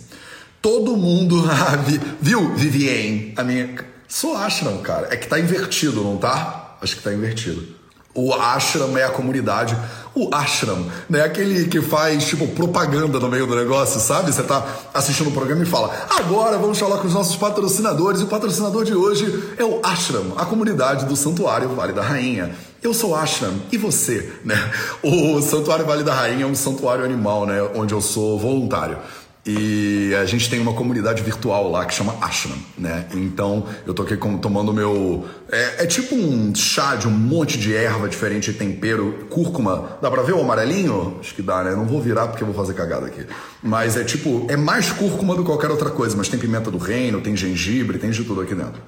Todo 0.61 0.97
mundo, 0.97 1.43
viu, 2.21 2.53
Vivien? 2.55 3.33
A 3.37 3.43
minha. 3.43 3.75
Sou 4.07 4.35
Ashram, 4.35 4.79
cara. 4.79 5.07
É 5.11 5.15
que 5.15 5.27
tá 5.27 5.39
invertido, 5.39 6.03
não 6.03 6.17
tá? 6.17 6.77
Acho 6.81 6.97
que 6.97 7.03
tá 7.03 7.13
invertido. 7.13 7.80
O 8.13 8.33
ashram 8.33 8.97
é 8.97 9.03
a 9.03 9.09
comunidade. 9.09 9.77
O 10.13 10.33
ashram, 10.33 10.85
né? 11.09 11.21
Aquele 11.23 11.67
que 11.67 11.81
faz, 11.81 12.25
tipo, 12.25 12.45
propaganda 12.49 13.19
no 13.19 13.29
meio 13.29 13.47
do 13.47 13.55
negócio, 13.55 13.99
sabe? 13.99 14.31
Você 14.31 14.43
tá 14.43 14.65
assistindo 14.93 15.27
o 15.27 15.29
um 15.29 15.33
programa 15.33 15.63
e 15.63 15.65
fala: 15.65 15.89
agora 16.09 16.57
vamos 16.57 16.77
falar 16.77 16.97
com 16.97 17.07
os 17.07 17.13
nossos 17.13 17.37
patrocinadores. 17.37 18.19
E 18.19 18.25
o 18.25 18.27
patrocinador 18.27 18.83
de 18.83 18.93
hoje 18.93 19.53
é 19.57 19.63
o 19.63 19.79
ashram, 19.81 20.33
a 20.35 20.45
comunidade 20.45 21.05
do 21.05 21.15
Santuário 21.15 21.69
Vale 21.69 21.93
da 21.93 22.01
Rainha. 22.01 22.53
Eu 22.83 22.95
sou 22.95 23.15
Ashram, 23.15 23.53
e 23.71 23.77
você, 23.77 24.33
né? 24.43 24.55
O 25.03 25.39
Santuário 25.39 25.85
Vale 25.85 26.03
da 26.03 26.15
Rainha 26.15 26.45
é 26.45 26.47
um 26.47 26.55
santuário 26.55 27.05
animal, 27.05 27.45
né? 27.45 27.61
Onde 27.75 27.93
eu 27.93 28.01
sou 28.01 28.39
voluntário. 28.39 28.97
E 29.43 30.13
a 30.21 30.25
gente 30.25 30.47
tem 30.49 30.59
uma 30.59 30.73
comunidade 30.73 31.23
virtual 31.23 31.71
lá 31.71 31.83
que 31.85 31.95
chama 31.95 32.15
Ashram, 32.21 32.55
né? 32.77 33.07
Então 33.15 33.65
eu 33.87 33.93
tô 33.93 34.03
aqui 34.03 34.15
tomando 34.15 34.71
meu. 34.71 35.27
É, 35.51 35.83
é, 35.83 35.87
tipo 35.87 36.13
um 36.13 36.53
chá 36.53 36.95
de 36.95 37.07
um 37.07 37.11
monte 37.11 37.57
de 37.57 37.75
erva 37.75 38.07
diferente 38.07 38.53
tempero, 38.53 39.25
cúrcuma. 39.31 39.97
Dá 39.99 40.11
pra 40.11 40.21
ver 40.21 40.33
o 40.33 40.41
amarelinho? 40.41 41.17
Acho 41.19 41.33
que 41.33 41.41
dá, 41.41 41.63
né? 41.63 41.71
Não 41.71 41.87
vou 41.87 41.99
virar 41.99 42.27
porque 42.27 42.43
eu 42.43 42.47
vou 42.47 42.55
fazer 42.55 42.75
cagada 42.75 43.07
aqui. 43.07 43.25
Mas 43.63 43.97
é 43.97 44.03
tipo, 44.03 44.45
é 44.47 44.55
mais 44.55 44.91
cúrcuma 44.91 45.33
do 45.33 45.41
que 45.41 45.47
qualquer 45.47 45.71
outra 45.71 45.89
coisa, 45.89 46.15
mas 46.15 46.29
tem 46.29 46.39
pimenta 46.39 46.69
do 46.69 46.77
reino, 46.77 47.19
tem 47.19 47.35
gengibre, 47.35 47.97
tem 47.97 48.11
de 48.11 48.23
tudo 48.23 48.41
aqui 48.41 48.53
dentro. 48.53 48.79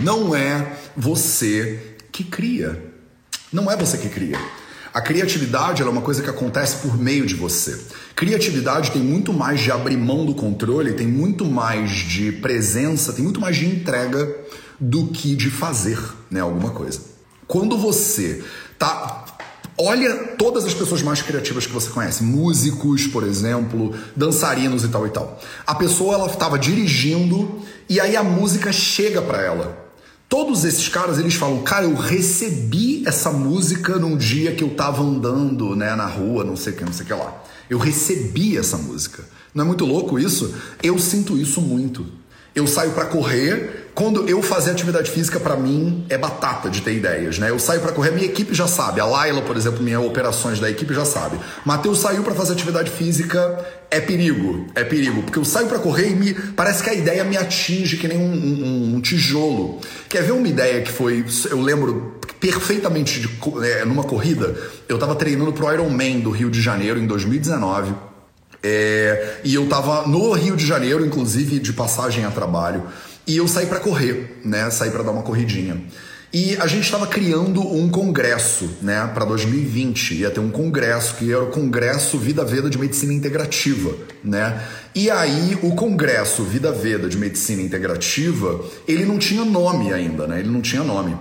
Não 0.00 0.34
é 0.34 0.72
você 0.96 1.96
que 2.10 2.24
cria. 2.24 2.82
Não 3.52 3.70
é 3.70 3.76
você 3.76 3.96
que 3.96 4.08
cria. 4.08 4.38
A 4.92 5.00
criatividade 5.00 5.82
é 5.82 5.84
uma 5.84 6.02
coisa 6.02 6.20
que 6.20 6.28
acontece 6.28 6.78
por 6.78 6.98
meio 6.98 7.24
de 7.24 7.36
você. 7.36 7.80
Criatividade 8.20 8.90
tem 8.90 9.00
muito 9.00 9.32
mais 9.32 9.60
de 9.60 9.72
abrir 9.72 9.96
mão 9.96 10.26
do 10.26 10.34
controle, 10.34 10.92
tem 10.92 11.06
muito 11.06 11.42
mais 11.46 11.90
de 11.90 12.30
presença, 12.32 13.14
tem 13.14 13.24
muito 13.24 13.40
mais 13.40 13.56
de 13.56 13.64
entrega 13.64 14.36
do 14.78 15.06
que 15.06 15.34
de 15.34 15.48
fazer 15.48 15.98
né, 16.30 16.38
alguma 16.38 16.68
coisa. 16.68 17.00
Quando 17.46 17.78
você 17.78 18.44
tá 18.78 19.24
olha 19.78 20.34
todas 20.36 20.66
as 20.66 20.74
pessoas 20.74 21.00
mais 21.00 21.22
criativas 21.22 21.66
que 21.66 21.72
você 21.72 21.88
conhece, 21.88 22.22
músicos, 22.22 23.06
por 23.06 23.22
exemplo, 23.22 23.94
dançarinos 24.14 24.84
e 24.84 24.88
tal 24.88 25.06
e 25.06 25.10
tal. 25.10 25.40
A 25.66 25.74
pessoa 25.74 26.16
ela 26.16 26.26
estava 26.26 26.58
dirigindo 26.58 27.62
e 27.88 27.98
aí 27.98 28.16
a 28.16 28.22
música 28.22 28.70
chega 28.70 29.22
para 29.22 29.40
ela. 29.40 29.90
Todos 30.28 30.66
esses 30.66 30.90
caras, 30.90 31.18
eles 31.18 31.36
falam, 31.36 31.62
cara, 31.62 31.86
eu 31.86 31.94
recebi 31.94 33.02
essa 33.06 33.32
música 33.32 33.96
num 33.96 34.14
dia 34.14 34.54
que 34.54 34.62
eu 34.62 34.74
tava 34.74 35.02
andando, 35.02 35.74
né, 35.74 35.96
na 35.96 36.06
rua, 36.06 36.44
não 36.44 36.54
sei 36.54 36.74
o 36.74 36.76
que, 36.76 36.84
não 36.84 36.92
sei 36.92 37.04
o 37.04 37.06
que 37.06 37.14
lá. 37.14 37.39
Eu 37.70 37.78
recebi 37.78 38.58
essa 38.58 38.76
música. 38.76 39.24
Não 39.54 39.64
é 39.64 39.66
muito 39.66 39.86
louco 39.86 40.18
isso? 40.18 40.52
Eu 40.82 40.98
sinto 40.98 41.38
isso 41.38 41.60
muito. 41.60 42.04
Eu 42.54 42.66
saio 42.66 42.90
para 42.92 43.06
correr. 43.06 43.90
Quando 43.94 44.28
eu 44.28 44.40
fazer 44.42 44.70
atividade 44.70 45.10
física, 45.10 45.38
para 45.38 45.56
mim, 45.56 46.06
é 46.08 46.16
batata 46.16 46.70
de 46.70 46.80
ter 46.80 46.94
ideias, 46.94 47.38
né? 47.38 47.50
Eu 47.50 47.58
saio 47.58 47.80
para 47.80 47.92
correr, 47.92 48.12
minha 48.12 48.24
equipe 48.24 48.54
já 48.54 48.66
sabe. 48.66 49.00
A 49.00 49.04
Laila, 49.04 49.42
por 49.42 49.56
exemplo, 49.56 49.82
minha 49.82 50.00
operações 50.00 50.58
da 50.58 50.70
equipe 50.70 50.94
já 50.94 51.04
sabe. 51.04 51.38
Matheus 51.64 51.98
saiu 51.98 52.22
para 52.22 52.34
fazer 52.34 52.52
atividade 52.54 52.90
física, 52.90 53.64
é 53.90 54.00
perigo. 54.00 54.66
É 54.74 54.84
perigo. 54.84 55.22
Porque 55.22 55.38
eu 55.38 55.44
saio 55.44 55.66
para 55.66 55.78
correr 55.78 56.10
e 56.10 56.14
me 56.14 56.34
parece 56.34 56.82
que 56.82 56.90
a 56.90 56.94
ideia 56.94 57.24
me 57.24 57.36
atinge 57.36 57.96
que 57.96 58.08
nem 58.08 58.16
um, 58.16 58.32
um, 58.32 58.94
um 58.96 59.00
tijolo. 59.00 59.80
Quer 60.08 60.22
ver 60.22 60.32
uma 60.32 60.48
ideia 60.48 60.80
que 60.82 60.90
foi. 60.90 61.24
Eu 61.50 61.60
lembro 61.60 62.18
perfeitamente 62.40 63.20
de, 63.20 63.28
é, 63.64 63.84
numa 63.84 64.04
corrida. 64.04 64.56
Eu 64.88 64.98
tava 64.98 65.14
treinando 65.14 65.52
pro 65.52 65.70
Ironman 65.70 66.20
do 66.20 66.30
Rio 66.30 66.50
de 66.50 66.60
Janeiro 66.60 66.98
em 66.98 67.06
2019. 67.06 68.09
É, 68.62 69.38
e 69.44 69.54
eu 69.54 69.66
tava 69.68 70.06
no 70.06 70.32
Rio 70.32 70.56
de 70.56 70.66
Janeiro, 70.66 71.04
inclusive 71.04 71.58
de 71.58 71.72
passagem 71.72 72.24
a 72.24 72.30
trabalho, 72.30 72.84
e 73.26 73.36
eu 73.36 73.48
saí 73.48 73.66
para 73.66 73.80
correr, 73.80 74.40
né? 74.44 74.68
Saí 74.70 74.90
para 74.90 75.02
dar 75.02 75.12
uma 75.12 75.22
corridinha. 75.22 75.80
E 76.32 76.56
a 76.58 76.66
gente 76.68 76.84
estava 76.84 77.08
criando 77.08 77.60
um 77.60 77.88
congresso, 77.88 78.70
né, 78.80 79.10
para 79.12 79.24
2020. 79.24 80.14
Ia 80.14 80.30
ter 80.30 80.38
um 80.38 80.50
congresso 80.50 81.16
que 81.16 81.32
era 81.32 81.42
o 81.42 81.48
Congresso 81.48 82.16
Vida 82.18 82.44
Veda 82.44 82.70
de 82.70 82.78
Medicina 82.78 83.12
Integrativa, 83.12 83.92
né? 84.22 84.62
E 84.94 85.10
aí 85.10 85.58
o 85.60 85.74
Congresso 85.74 86.44
Vida 86.44 86.70
Veda 86.70 87.08
de 87.08 87.18
Medicina 87.18 87.60
Integrativa, 87.60 88.64
ele 88.86 89.04
não 89.04 89.18
tinha 89.18 89.44
nome 89.44 89.92
ainda, 89.92 90.28
né? 90.28 90.38
Ele 90.38 90.50
não 90.50 90.60
tinha 90.60 90.84
nome. 90.84 91.16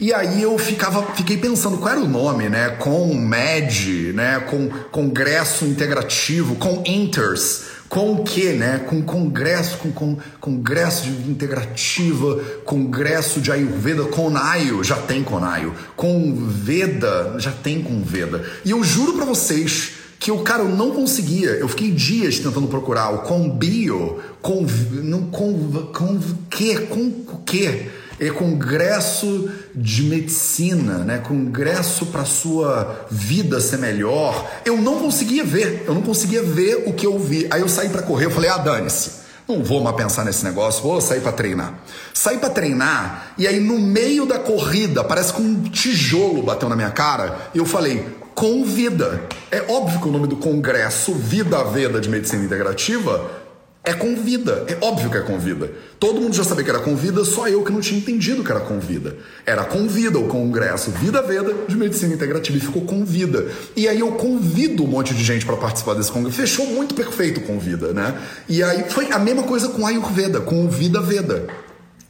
E 0.00 0.12
aí 0.12 0.42
eu 0.42 0.58
ficava, 0.58 1.02
fiquei 1.14 1.36
pensando 1.36 1.78
qual 1.78 1.92
era 1.92 2.00
o 2.00 2.08
nome, 2.08 2.48
né? 2.48 2.70
Com 2.70 3.14
MED, 3.14 4.12
né? 4.12 4.40
Com 4.40 4.68
Congresso 4.90 5.64
Integrativo, 5.64 6.56
com 6.56 6.82
Inters, 6.86 7.64
com 7.88 8.12
o 8.12 8.24
que, 8.24 8.52
né? 8.52 8.80
Com 8.88 9.02
Congresso, 9.02 9.78
com, 9.78 9.92
com 9.92 10.16
Congresso 10.40 11.04
de 11.04 11.30
Integrativa, 11.30 12.40
Congresso 12.64 13.40
de 13.40 13.52
Ayurveda, 13.52 14.04
Conaio, 14.04 14.82
já 14.82 14.96
tem 14.96 15.22
Conaio, 15.22 15.74
com 15.94 16.34
Veda, 16.34 17.36
já 17.38 17.52
tem 17.52 17.82
com 17.82 18.02
Veda. 18.02 18.44
E 18.64 18.70
eu 18.70 18.82
juro 18.82 19.12
para 19.12 19.24
vocês 19.24 19.92
que 20.18 20.30
o 20.30 20.38
cara 20.38 20.62
eu 20.62 20.68
não 20.68 20.92
conseguia. 20.92 21.50
Eu 21.50 21.68
fiquei 21.68 21.90
dias 21.90 22.38
tentando 22.38 22.68
procurar 22.68 23.10
o 23.10 23.18
com 23.18 23.50
bio, 23.50 24.20
com 24.40 24.64
não 24.92 25.24
com 25.24 25.52
com 25.92 26.20
que, 26.48 26.76
com 26.86 27.00
o 27.00 27.42
que? 27.44 27.90
É 28.28 28.30
congresso 28.30 29.50
de 29.74 30.04
medicina, 30.04 30.98
né? 30.98 31.18
Congresso 31.18 32.06
para 32.06 32.24
sua 32.24 33.06
vida 33.10 33.60
ser 33.60 33.78
melhor. 33.78 34.48
Eu 34.64 34.76
não 34.76 34.98
conseguia 34.98 35.44
ver, 35.44 35.84
eu 35.86 35.94
não 35.94 36.02
conseguia 36.02 36.42
ver 36.42 36.84
o 36.86 36.92
que 36.92 37.06
eu 37.06 37.18
vi. 37.18 37.46
Aí 37.50 37.60
eu 37.60 37.68
saí 37.68 37.88
para 37.88 38.02
correr, 38.02 38.26
eu 38.26 38.30
falei: 38.30 38.50
"Ah, 38.50 38.58
dane-se. 38.58 39.22
Não 39.48 39.62
vou 39.62 39.82
mais 39.82 39.96
pensar 39.96 40.24
nesse 40.24 40.44
negócio, 40.44 40.82
vou 40.82 41.00
sair 41.00 41.20
para 41.20 41.32
treinar". 41.32 41.74
Saí 42.14 42.38
para 42.38 42.50
treinar 42.50 43.34
e 43.36 43.46
aí 43.46 43.58
no 43.58 43.78
meio 43.78 44.24
da 44.24 44.38
corrida, 44.38 45.02
parece 45.02 45.32
que 45.32 45.42
um 45.42 45.62
tijolo 45.64 46.42
bateu 46.42 46.68
na 46.68 46.76
minha 46.76 46.90
cara, 46.90 47.50
e 47.54 47.58
eu 47.58 47.66
falei: 47.66 48.06
Convida. 48.34 49.20
É 49.50 49.62
óbvio 49.68 50.00
que 50.00 50.08
o 50.08 50.10
nome 50.10 50.26
do 50.26 50.36
congresso 50.36 51.12
Vida 51.12 51.62
Veda 51.64 52.00
de 52.00 52.08
Medicina 52.08 52.42
Integrativa 52.44 53.41
é 53.84 53.92
convida, 53.92 54.64
é 54.68 54.78
óbvio 54.80 55.10
que 55.10 55.16
é 55.16 55.22
convida. 55.22 55.72
Todo 55.98 56.20
mundo 56.20 56.36
já 56.36 56.44
sabia 56.44 56.62
que 56.62 56.70
era 56.70 56.78
convida, 56.78 57.24
só 57.24 57.48
eu 57.48 57.64
que 57.64 57.72
não 57.72 57.80
tinha 57.80 57.98
entendido 57.98 58.44
que 58.44 58.50
era 58.52 58.60
convida. 58.60 59.16
Era 59.44 59.64
convida 59.64 60.20
o 60.20 60.28
congresso 60.28 60.92
Vida 60.92 61.20
Veda 61.20 61.52
de 61.66 61.76
Medicina 61.76 62.14
Integrativa 62.14 62.56
e 62.56 62.60
ficou 62.60 62.82
convida. 62.82 63.48
E 63.74 63.88
aí 63.88 63.98
eu 63.98 64.12
convido 64.12 64.84
um 64.84 64.86
monte 64.86 65.12
de 65.14 65.24
gente 65.24 65.44
para 65.44 65.56
participar 65.56 65.94
desse 65.94 66.12
congresso. 66.12 66.36
Fechou 66.36 66.66
muito 66.66 66.94
perfeito 66.94 67.40
convida, 67.40 67.92
né? 67.92 68.16
E 68.48 68.62
aí 68.62 68.88
foi 68.88 69.10
a 69.10 69.18
mesma 69.18 69.42
coisa 69.42 69.68
com 69.68 69.84
Ayurveda, 69.84 70.40
com 70.40 70.68
Vida 70.68 71.00
Veda. 71.00 71.48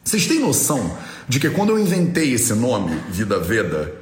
Vocês 0.04 0.26
têm 0.26 0.40
noção 0.40 0.94
de 1.26 1.40
que 1.40 1.48
quando 1.48 1.70
eu 1.70 1.78
inventei 1.78 2.34
esse 2.34 2.52
nome, 2.52 3.00
Vida 3.08 3.38
Veda, 3.38 3.94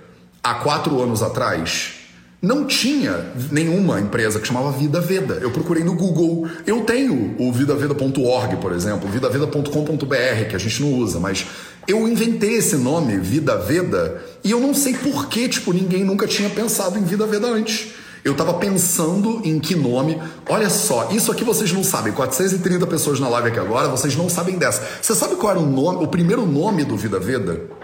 há 0.43 0.55
quatro 0.55 1.01
anos 1.01 1.23
atrás, 1.23 2.00
não 2.43 2.65
tinha 2.65 3.33
nenhuma 3.51 4.01
empresa 4.01 4.41
que 4.41 4.47
chamava 4.47 4.73
Vida 4.73 4.99
Veda. 5.01 5.35
Eu 5.35 5.51
procurei 5.51 5.85
no 5.85 5.95
Google. 5.95 6.49
Eu 6.67 6.83
tenho 6.83 7.37
o 7.39 7.53
vidaveda.org, 7.53 8.57
por 8.57 8.73
exemplo, 8.73 9.09
vidaveda.com.br, 9.11 10.49
que 10.49 10.57
a 10.57 10.59
gente 10.59 10.83
não 10.83 10.95
usa, 10.95 11.21
mas 11.21 11.47
eu 11.87 12.09
inventei 12.09 12.55
esse 12.55 12.77
nome, 12.77 13.19
Vida 13.19 13.59
Veda, 13.59 14.23
e 14.43 14.51
eu 14.51 14.61
não 14.61 14.73
sei 14.73 14.95
por 14.95 15.29
que, 15.29 15.49
tipo, 15.49 15.73
ninguém 15.73 16.03
nunca 16.03 16.27
tinha 16.27 16.49
pensado 16.49 16.99
em 16.99 17.03
Vida 17.03 17.27
Veda 17.27 17.47
antes. 17.47 17.89
Eu 18.25 18.35
tava 18.35 18.55
pensando 18.55 19.41
em 19.45 19.59
que 19.59 19.75
nome. 19.75 20.21
Olha 20.49 20.69
só, 20.69 21.11
isso 21.11 21.33
aqui 21.33 21.43
vocês 21.43 21.73
não 21.73 21.83
sabem. 21.83 22.13
430 22.13 22.87
pessoas 22.87 23.19
na 23.19 23.29
live 23.29 23.49
aqui 23.49 23.59
agora, 23.59 23.89
vocês 23.89 24.17
não 24.17 24.29
sabem 24.29 24.57
dessa. 24.57 24.83
Você 25.01 25.15
sabe 25.15 25.37
qual 25.37 25.53
era 25.53 25.61
o 25.61 25.67
nome, 25.67 26.05
o 26.05 26.09
primeiro 26.09 26.45
nome 26.47 26.85
do 26.85 26.97
Vida 26.97 27.19
Veda? 27.19 27.80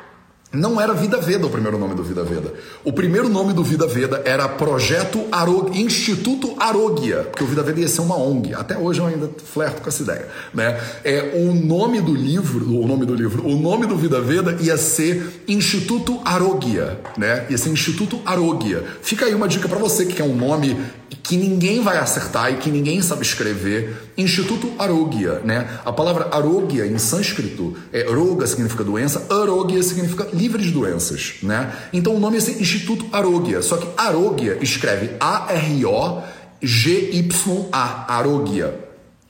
Não 0.57 0.81
era 0.81 0.95
Vida 0.95 1.21
Veda 1.21 1.47
o 1.47 1.51
primeiro 1.51 1.79
nome 1.79 1.95
do 1.95 2.03
Vida 2.03 2.25
Veda. 2.25 2.55
O 2.83 2.93
primeiro 2.93 3.29
nome 3.29 3.53
do 3.53 3.63
Vida 3.63 3.87
Veda 3.87 4.23
era 4.25 4.49
Projeto 4.49 5.27
Arog... 5.31 5.79
Instituto 5.79 6.55
Arogia, 6.59 7.29
porque 7.31 7.45
o 7.45 7.47
Vida 7.47 7.63
Veda 7.63 7.81
ia 7.81 7.89
ser 7.89 8.01
uma 8.01 8.17
ONG. 8.17 8.55
Até 8.55 8.77
hoje 8.79 9.01
eu 9.01 9.07
ainda 9.07 9.31
flerto 9.53 9.83
com 9.83 9.89
essa 9.89 10.03
ideia, 10.03 10.27
né? 10.55 10.81
É 11.05 11.33
o 11.35 11.55
nome 11.55 12.01
do 12.01 12.15
livro, 12.15 12.81
o 12.81 12.87
nome 12.87 13.05
do 13.05 13.15
livro, 13.15 13.47
o 13.47 13.57
nome 13.57 13.87
do 13.87 13.97
Vida 13.97 14.21
Veda 14.21 14.57
ia 14.61 14.79
ser 14.79 15.43
Instituto 15.47 16.21
Arogia, 16.25 17.01
né? 17.19 17.47
Ia 17.51 17.59
ser 17.59 17.69
Instituto 17.69 18.21
Arogia. 18.25 18.83
Fica 19.03 19.27
aí 19.27 19.35
uma 19.35 19.49
dica 19.49 19.69
para 19.69 19.79
você 19.79 20.07
que 20.07 20.15
quer 20.15 20.25
um 20.25 20.35
nome 20.35 20.77
que 21.23 21.37
ninguém 21.37 21.83
vai 21.83 21.99
acertar 21.99 22.53
e 22.53 22.57
que 22.57 22.71
ninguém 22.71 23.03
sabe 23.03 23.23
escrever. 23.23 23.95
Instituto 24.17 24.73
Arogia, 24.79 25.41
né? 25.45 25.69
A 25.85 25.93
palavra 25.93 26.29
Arogia 26.33 26.87
em 26.87 26.99
sânscrito 26.99 27.77
é 27.93 28.03
roga 28.05 28.47
significa 28.47 28.83
doença, 28.83 29.27
Arogia 29.31 29.83
significa 29.83 30.27
livre 30.33 30.63
de 30.63 30.71
doenças, 30.71 31.35
né? 31.43 31.73
Então 31.93 32.15
o 32.15 32.21
nome 32.21 32.39
é 32.39 32.41
Instituto 32.41 33.07
Arogia, 33.13 33.61
só 33.63 33.77
que 33.77 33.89
Arogia 33.97 34.59
escreve 34.61 35.11
A 35.21 35.53
R 35.53 35.85
O 35.85 36.23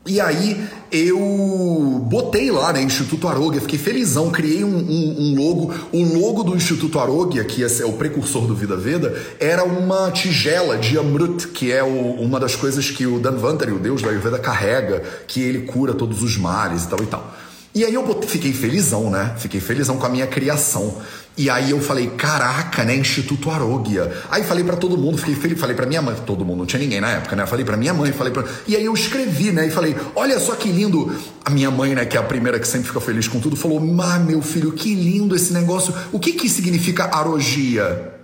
E 0.07 0.21
aí 0.21 0.65
eu 0.91 1.19
botei 2.05 2.51
lá, 2.51 2.73
né, 2.73 2.81
Instituto 2.81 3.27
Arogia, 3.27 3.61
fiquei 3.61 3.79
felizão, 3.79 4.31
criei 4.31 4.63
um, 4.63 4.77
um, 4.77 5.17
um, 5.19 5.35
logo. 5.37 5.75
O 5.93 6.19
logo 6.19 6.45
do 6.45 6.55
Instituto 6.55 7.01
Arogia, 7.01 7.45
que 7.45 7.65
é 7.65 7.85
o 7.85 7.95
precursor 7.95 8.47
do 8.47 8.55
Vida 8.55 8.77
Veda, 8.77 9.21
era 9.41 9.65
uma 9.65 10.11
tigela 10.11 10.79
de 10.79 10.97
Amrut, 10.97 11.49
que 11.49 11.73
é 11.73 11.83
o, 11.83 12.13
uma 12.21 12.39
das 12.39 12.55
coisas 12.55 12.89
que 12.91 13.07
o 13.07 13.19
Danvantari, 13.19 13.73
o 13.73 13.79
deus 13.79 14.01
da 14.01 14.11
Ayurveda, 14.11 14.39
carrega, 14.39 15.03
que 15.27 15.41
ele 15.41 15.63
cura 15.63 15.93
todos 15.93 16.23
os 16.23 16.37
males 16.37 16.85
e 16.85 16.89
tal 16.89 17.03
e 17.03 17.07
tal. 17.07 17.37
E 17.75 17.85
aí 17.85 17.93
eu 17.93 18.23
fiquei 18.23 18.55
felizão, 18.55 19.11
né? 19.11 19.35
Fiquei 19.37 19.61
felizão 19.61 19.99
com 19.99 20.07
a 20.07 20.09
minha 20.09 20.27
criação. 20.27 20.97
E 21.39 21.51
aí 21.51 21.71
eu 21.71 21.81
falei, 21.81 22.09
caraca, 22.11 22.83
né? 22.83 22.97
Instituto 22.97 23.51
Arogia. 23.51 24.11
Aí 24.31 24.43
falei 24.43 24.65
para 24.65 24.77
todo 24.77 24.97
mundo, 24.97 25.19
fiquei 25.19 25.35
feliz, 25.35 25.61
falei 25.61 25.77
para 25.77 25.85
minha 25.85 26.01
mãe, 26.01 26.17
todo 26.25 26.45
mundo, 26.47 26.61
não 26.61 26.67
tinha 26.67 26.81
ninguém 26.81 26.99
na 26.99 27.11
época, 27.11 27.37
né? 27.37 27.47
Falei 27.47 27.63
para 27.63 27.77
minha 27.77 27.93
mãe, 27.93 28.11
falei 28.11 28.33
para 28.33 28.45
E 28.67 28.75
aí 28.75 28.85
eu 28.85 28.95
escrevi, 28.95 29.53
né? 29.53 29.67
E 29.67 29.71
falei, 29.71 29.95
olha 30.15 30.41
só 30.41 30.55
que 30.55 30.71
lindo. 30.71 31.15
A 31.45 31.51
minha 31.51 31.71
mãe, 31.71 31.95
né, 31.95 32.07
que 32.07 32.17
é 32.17 32.21
a 32.21 32.23
primeira 32.23 32.59
que 32.59 32.67
sempre 32.67 32.89
fica 32.89 33.01
feliz 33.01 33.29
com 33.29 33.39
tudo, 33.39 33.55
falou: 33.55 33.79
"Mas 33.79 34.25
meu 34.25 34.41
filho, 34.41 34.73
que 34.73 34.95
lindo 34.95 35.37
esse 35.37 35.53
negócio. 35.53 35.95
O 36.11 36.19
que 36.19 36.33
que 36.33 36.49
significa 36.49 37.05
arogia?" 37.15 38.15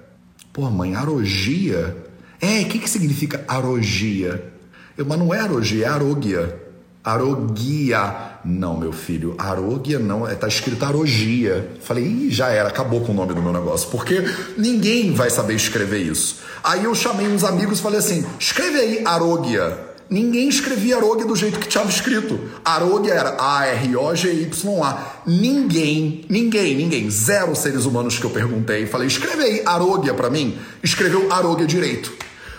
Pô, 0.52 0.68
mãe, 0.70 0.94
arogia? 0.94 1.96
É, 2.40 2.60
o 2.60 2.64
que 2.66 2.78
que 2.78 2.90
significa 2.90 3.44
arogia? 3.46 4.52
Eu, 4.96 5.06
mas 5.06 5.18
não 5.18 5.32
é 5.32 5.40
arogia, 5.40 5.86
é 5.86 5.88
arogia. 5.88 6.61
Arogia. 7.04 8.38
Não, 8.44 8.76
meu 8.76 8.92
filho, 8.92 9.34
arogia 9.36 9.98
não, 9.98 10.28
é, 10.28 10.34
tá 10.34 10.46
escrito 10.46 10.84
arogia. 10.84 11.72
Falei, 11.80 12.04
Ih, 12.04 12.30
já 12.30 12.48
era, 12.48 12.68
acabou 12.68 13.00
com 13.00 13.10
o 13.10 13.14
nome 13.14 13.34
do 13.34 13.42
meu 13.42 13.52
negócio, 13.52 13.88
porque 13.90 14.24
ninguém 14.56 15.12
vai 15.12 15.28
saber 15.28 15.54
escrever 15.54 15.98
isso. 15.98 16.38
Aí 16.62 16.84
eu 16.84 16.94
chamei 16.94 17.26
uns 17.26 17.42
amigos 17.42 17.80
e 17.80 17.82
falei 17.82 17.98
assim: 17.98 18.24
escreve 18.38 18.78
aí 18.78 19.02
arogia. 19.04 19.90
Ninguém 20.08 20.48
escrevia 20.48 20.96
arogia 20.96 21.26
do 21.26 21.34
jeito 21.34 21.58
que 21.58 21.66
estava 21.66 21.88
escrito. 21.88 22.38
Arogia 22.64 23.14
era 23.14 23.30
A-R-O-G-Y-A. 23.30 25.22
Ninguém, 25.26 26.26
ninguém, 26.28 26.76
ninguém, 26.76 27.10
zero 27.10 27.56
seres 27.56 27.86
humanos 27.86 28.18
que 28.18 28.24
eu 28.24 28.30
perguntei. 28.30 28.86
Falei, 28.86 29.08
escreve 29.08 29.42
aí 29.42 29.62
arogia 29.64 30.12
para 30.12 30.28
mim. 30.28 30.58
Escreveu 30.82 31.32
arogia 31.32 31.66
direito. 31.66 32.12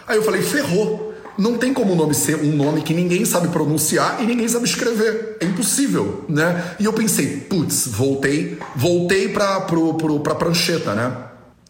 Aí 0.08 0.17
eu 0.17 0.23
falei, 0.23 0.41
ferrou 0.41 1.12
não 1.38 1.58
tem 1.58 1.74
como 1.74 1.93
o 1.93 1.96
nome 1.96 2.13
ser 2.13 2.36
um 2.36 2.56
nome 2.56 2.82
que 2.82 2.93
ninguém 2.93 3.26
sabe 3.26 3.48
pronunciar 3.48 4.22
e 4.22 4.26
ninguém 4.26 4.48
sabe 4.48 4.65
escrever. 4.65 5.38
É 5.39 5.46
impossível, 5.46 6.26
né? 6.30 6.76
E 6.80 6.86
eu 6.86 6.93
pensei, 6.93 7.38
putz, 7.38 7.88
voltei, 7.88 8.58
voltei 8.76 9.30
pra, 9.30 9.62
pro, 9.62 9.96
pro, 9.96 10.19
pra 10.19 10.36
prancheta, 10.36 10.93
né? 10.93 11.15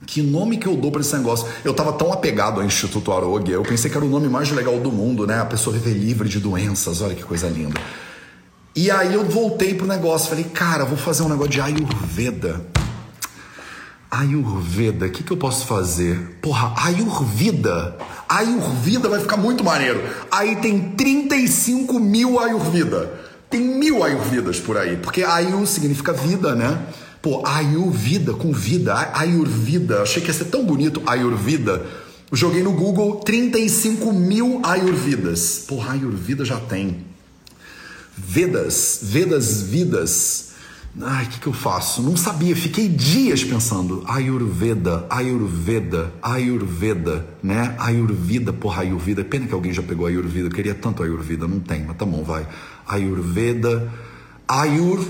Que 0.05 0.21
nome 0.21 0.57
que 0.57 0.67
eu 0.67 0.75
dou 0.75 0.91
para 0.91 1.01
esse 1.01 1.15
negócio? 1.15 1.47
Eu 1.63 1.73
tava 1.73 1.93
tão 1.93 2.11
apegado 2.11 2.59
ao 2.59 2.65
Instituto 2.65 3.11
Arogia, 3.11 3.55
eu 3.55 3.63
pensei 3.63 3.89
que 3.89 3.95
era 3.95 4.05
o 4.05 4.09
nome 4.09 4.27
mais 4.27 4.51
legal 4.51 4.77
do 4.79 4.91
mundo, 4.91 5.25
né? 5.25 5.39
A 5.39 5.45
pessoa 5.45 5.75
viver 5.75 5.97
livre 5.97 6.27
de 6.27 6.39
doenças, 6.39 7.01
olha 7.01 7.15
que 7.15 7.23
coisa 7.23 7.47
linda. 7.47 7.79
E 8.75 8.91
aí 8.91 9.13
eu 9.13 9.23
voltei 9.23 9.73
pro 9.75 9.87
negócio, 9.87 10.29
falei, 10.29 10.45
cara, 10.45 10.83
vou 10.83 10.97
fazer 10.97 11.23
um 11.23 11.29
negócio 11.29 11.51
de 11.51 11.61
Ayurveda. 11.61 12.65
Ayurveda, 14.13 15.07
o 15.07 15.09
que, 15.09 15.23
que 15.23 15.31
eu 15.31 15.37
posso 15.37 15.65
fazer? 15.65 16.37
Porra, 16.39 16.71
Ayurveda. 16.77 17.97
Ayurveda 18.29 19.09
vai 19.09 19.19
ficar 19.19 19.37
muito 19.37 19.63
maneiro. 19.63 20.03
Aí 20.29 20.55
tem 20.57 20.91
35 20.91 21.99
mil 21.99 22.39
Ayurveda. 22.39 23.11
Tem 23.49 23.59
mil 23.59 24.03
Ayurvedas 24.03 24.59
por 24.59 24.77
aí. 24.77 24.97
Porque 24.97 25.23
Ayur 25.23 25.65
significa 25.65 26.13
vida, 26.13 26.53
né? 26.53 26.79
Pô, 27.23 27.41
Ayurveda 27.43 28.33
com 28.33 28.53
vida. 28.53 28.93
Ayurveda. 29.15 30.03
Achei 30.03 30.21
que 30.21 30.27
ia 30.27 30.33
ser 30.33 30.45
tão 30.45 30.63
bonito 30.63 31.01
Ayurveda. 31.07 31.83
Joguei 32.31 32.61
no 32.61 32.73
Google 32.73 33.15
35 33.15 34.13
mil 34.13 34.61
Ayurvedas. 34.63 35.65
Porra, 35.67 35.93
Ayurveda 35.93 36.45
já 36.45 36.59
tem. 36.59 37.03
Vedas, 38.15 38.99
Vedas, 39.01 39.63
vidas. 39.63 40.52
Ai, 41.01 41.25
o 41.25 41.27
que, 41.27 41.39
que 41.39 41.47
eu 41.47 41.53
faço? 41.53 42.03
Não 42.03 42.15
sabia, 42.15 42.55
fiquei 42.55 42.87
dias 42.87 43.43
pensando. 43.43 44.03
Ayurveda, 44.07 45.07
Ayurveda, 45.09 46.13
Ayurveda, 46.21 47.25
né? 47.41 47.75
Ayurveda, 47.79 48.53
porra, 48.53 48.83
Ayurveda. 48.83 49.23
Pena 49.23 49.47
que 49.47 49.53
alguém 49.53 49.73
já 49.73 49.81
pegou 49.81 50.05
Ayurveda, 50.05 50.47
eu 50.47 50.51
queria 50.51 50.75
tanto 50.75 51.01
Ayurveda, 51.01 51.47
não 51.47 51.59
tem, 51.59 51.83
mas 51.83 51.97
tá 51.97 52.05
bom, 52.05 52.23
vai. 52.23 52.47
Ayurveda. 52.87 53.91
Ayur 54.47 55.03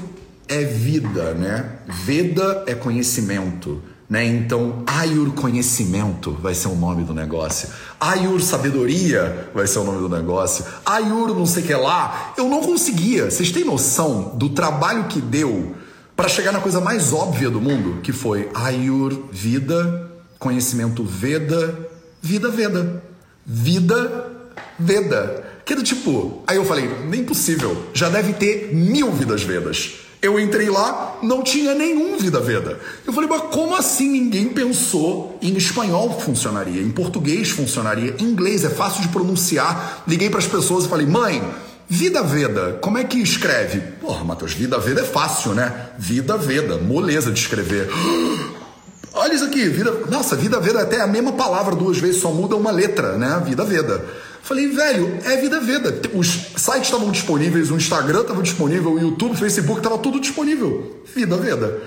é 0.47 0.63
vida, 0.63 1.33
né? 1.33 1.79
Veda 1.87 2.63
é 2.65 2.73
conhecimento. 2.73 3.81
Né? 4.13 4.27
Então, 4.27 4.83
Ayur 4.85 5.31
Conhecimento 5.31 6.37
vai 6.39 6.53
ser 6.53 6.67
o 6.67 6.75
nome 6.75 7.03
do 7.03 7.15
negócio. 7.15 7.67
Ayur 7.99 8.39
Sabedoria 8.43 9.49
vai 9.55 9.65
ser 9.65 9.79
o 9.79 9.83
nome 9.83 10.07
do 10.07 10.07
negócio. 10.07 10.63
Ayur 10.85 11.29
não 11.29 11.47
sei 11.47 11.63
que 11.63 11.73
lá. 11.73 12.31
Eu 12.37 12.47
não 12.47 12.61
conseguia. 12.61 13.31
Vocês 13.31 13.51
têm 13.51 13.65
noção 13.65 14.35
do 14.35 14.49
trabalho 14.49 15.05
que 15.05 15.19
deu 15.19 15.75
para 16.15 16.29
chegar 16.29 16.51
na 16.51 16.59
coisa 16.59 16.79
mais 16.79 17.11
óbvia 17.11 17.49
do 17.49 17.59
mundo, 17.59 18.01
que 18.03 18.13
foi 18.13 18.51
Ayur 18.53 19.19
Vida, 19.31 20.11
Conhecimento 20.37 21.03
Veda, 21.03 21.89
Vida 22.21 22.49
Veda. 22.49 23.01
Vida 23.43 24.31
Veda. 24.77 25.43
Que 25.65 25.73
do 25.73 25.81
tipo, 25.81 26.43
aí 26.45 26.57
eu 26.57 26.65
falei, 26.65 26.87
nem 27.09 27.23
possível, 27.23 27.87
já 27.95 28.09
deve 28.09 28.33
ter 28.33 28.75
mil 28.75 29.11
vidas 29.11 29.41
Vedas. 29.41 30.02
Eu 30.23 30.39
entrei 30.39 30.69
lá, 30.69 31.17
não 31.21 31.43
tinha 31.43 31.75
nenhum 31.75 32.17
Vida 32.17 32.39
Veda. 32.39 32.79
Eu 33.05 33.11
falei, 33.11 33.29
mas 33.29 33.41
como 33.51 33.75
assim 33.75 34.09
ninguém 34.09 34.47
pensou 34.47 35.37
em 35.41 35.53
espanhol 35.57 36.17
funcionaria, 36.17 36.81
em 36.81 36.89
português 36.89 37.49
funcionaria, 37.49 38.15
em 38.17 38.23
inglês 38.23 38.63
é 38.63 38.69
fácil 38.69 39.01
de 39.01 39.09
pronunciar. 39.09 40.01
Liguei 40.07 40.29
para 40.29 40.39
as 40.39 40.47
pessoas 40.47 40.85
e 40.85 40.87
falei, 40.87 41.05
mãe, 41.05 41.43
Vida 41.89 42.23
Veda, 42.23 42.79
como 42.81 42.97
é 42.97 43.03
que 43.03 43.17
escreve? 43.19 43.81
Porra, 43.99 44.23
Matheus, 44.23 44.53
Vida 44.53 44.79
Veda 44.79 45.01
é 45.01 45.03
fácil, 45.03 45.53
né? 45.53 45.89
Vida 45.99 46.37
Veda, 46.37 46.77
moleza 46.77 47.29
de 47.29 47.41
escrever. 47.41 47.89
Olha 49.11 49.33
isso 49.33 49.43
aqui, 49.43 49.67
vida. 49.67 49.91
Nossa, 50.09 50.37
Vida 50.37 50.57
Veda 50.61 50.79
é 50.79 50.83
até 50.83 51.01
a 51.01 51.05
mesma 51.05 51.33
palavra 51.33 51.75
duas 51.75 51.97
vezes, 51.97 52.21
só 52.21 52.31
muda 52.31 52.55
uma 52.55 52.71
letra, 52.71 53.17
né? 53.17 53.43
Vida 53.45 53.65
Veda. 53.65 54.05
Falei, 54.43 54.67
velho, 54.67 55.19
é 55.23 55.37
vida 55.37 55.61
veda. 55.61 56.01
Os 56.13 56.27
sites 56.27 56.83
estavam 56.83 57.09
disponíveis, 57.11 57.71
o 57.71 57.77
Instagram 57.77 58.21
estava 58.21 58.43
disponível, 58.43 58.91
o 58.91 58.99
YouTube, 58.99 59.31
o 59.31 59.37
Facebook, 59.37 59.79
estava 59.79 59.97
tudo 59.97 60.19
disponível. 60.19 61.01
Vida 61.15 61.37
veda. 61.37 61.81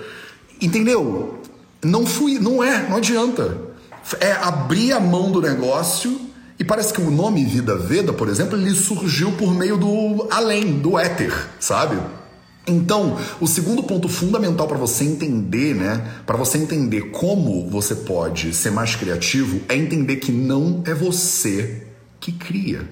Entendeu? 0.59 1.39
Não 1.85 2.07
fui, 2.07 2.39
não 2.39 2.65
é, 2.65 2.89
não 2.89 2.97
adianta. 2.97 3.59
é 4.21 4.33
abrir 4.33 4.93
a 4.93 4.99
mão 4.99 5.31
do 5.31 5.43
negócio 5.43 6.19
e 6.59 6.65
parece 6.65 6.95
que 6.95 7.01
o 7.03 7.11
nome 7.11 7.45
Vida 7.45 7.77
Veda, 7.77 8.15
por 8.15 8.27
exemplo, 8.27 8.59
ele 8.59 8.75
surgiu 8.75 9.33
por 9.33 9.55
meio 9.55 9.77
do 9.77 10.27
além, 10.31 10.79
do 10.79 10.99
éter, 10.99 11.35
sabe? 11.61 11.99
Então, 12.67 13.19
o 13.39 13.47
segundo 13.47 13.83
ponto 13.83 14.09
fundamental 14.09 14.67
para 14.67 14.79
você 14.79 15.05
entender, 15.05 15.75
né, 15.75 16.03
para 16.25 16.39
você 16.39 16.57
entender 16.57 17.11
como 17.11 17.69
você 17.69 17.95
pode 17.95 18.55
ser 18.55 18.71
mais 18.71 18.97
criativo, 18.97 19.61
é 19.69 19.77
entender 19.77 20.17
que 20.17 20.33
não 20.33 20.83
é 20.87 20.95
você 20.95 21.86
que 22.27 22.33
cria. 22.33 22.89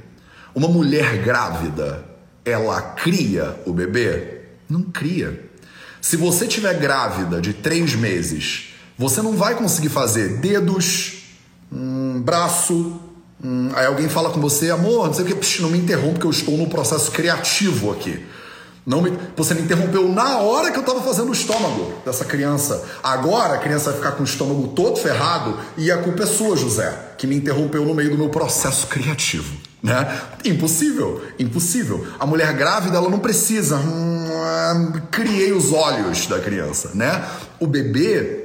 Uma 0.55 0.69
mulher 0.69 1.19
grávida, 1.25 2.05
ela 2.45 2.81
cria 2.81 3.61
o 3.67 3.73
bebê? 3.73 4.43
Não 4.69 4.83
cria. 4.83 5.51
Se 6.01 6.17
você 6.17 6.47
tiver 6.47 6.75
grávida 6.75 7.41
de 7.41 7.53
três 7.53 7.97
meses, 7.97 8.75
você 8.97 9.21
não 9.21 9.33
vai 9.33 9.57
conseguir 9.57 9.89
fazer 9.89 10.39
dedos, 10.39 11.25
um 11.73 12.23
braço. 12.23 13.01
Hum, 13.43 13.71
aí 13.75 13.87
alguém 13.87 14.09
fala 14.09 14.31
com 14.31 14.41
você, 14.41 14.71
amor, 14.71 15.09
não 15.09 15.15
sei 15.15 15.25
o 15.25 15.37
que, 15.37 15.63
não 15.63 15.71
me 15.71 15.79
interrompa 15.79 16.21
que 16.21 16.27
eu 16.27 16.31
estou 16.31 16.57
no 16.57 16.69
processo 16.69 17.11
criativo 17.11 17.91
aqui. 17.91 18.25
Não 18.87 19.01
me, 19.01 19.17
você 19.35 19.55
me 19.55 19.63
interrompeu 19.63 20.09
na 20.09 20.39
hora 20.39 20.71
que 20.71 20.77
eu 20.77 20.83
estava 20.83 21.01
fazendo 21.01 21.31
o 21.31 21.33
estômago 21.33 21.95
dessa 22.05 22.25
criança. 22.25 22.85
Agora 23.03 23.55
a 23.55 23.59
criança 23.59 23.91
vai 23.91 23.99
ficar 23.99 24.13
com 24.13 24.23
o 24.23 24.27
estômago 24.27 24.69
todo 24.69 24.99
ferrado 24.99 25.59
e 25.79 25.91
a 25.91 25.99
culpa 25.99 26.25
é 26.25 26.27
sua, 26.27 26.55
José, 26.55 27.15
que 27.17 27.27
me 27.27 27.37
interrompeu 27.37 27.85
no 27.85 27.95
meio 27.95 28.11
do 28.11 28.19
meu 28.19 28.29
processo 28.29 28.87
criativo. 28.87 29.57
Né? 29.83 30.21
Impossível, 30.45 31.23
impossível. 31.39 32.07
A 32.19 32.27
mulher 32.27 32.53
grávida 32.55 32.97
ela 32.99 33.09
não 33.09 33.19
precisa. 33.19 33.77
Hum, 33.77 34.93
criei 35.11 35.53
os 35.53 35.73
olhos 35.73 36.27
da 36.27 36.39
criança, 36.39 36.91
né? 36.95 37.27
O 37.61 37.67
bebê 37.67 38.45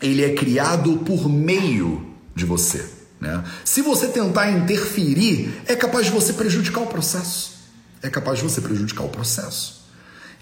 ele 0.00 0.24
é 0.24 0.34
criado 0.34 0.98
por 0.98 1.28
meio 1.28 2.06
de 2.34 2.44
você. 2.44 2.84
Né? 3.20 3.42
Se 3.64 3.82
você 3.82 4.06
tentar 4.06 4.50
interferir, 4.50 5.62
é 5.66 5.74
capaz 5.74 6.06
de 6.06 6.12
você 6.12 6.32
prejudicar 6.32 6.82
o 6.82 6.86
processo. 6.86 7.58
É 8.02 8.08
capaz 8.08 8.38
de 8.38 8.44
você 8.44 8.60
prejudicar 8.60 9.04
o 9.04 9.08
processo. 9.08 9.77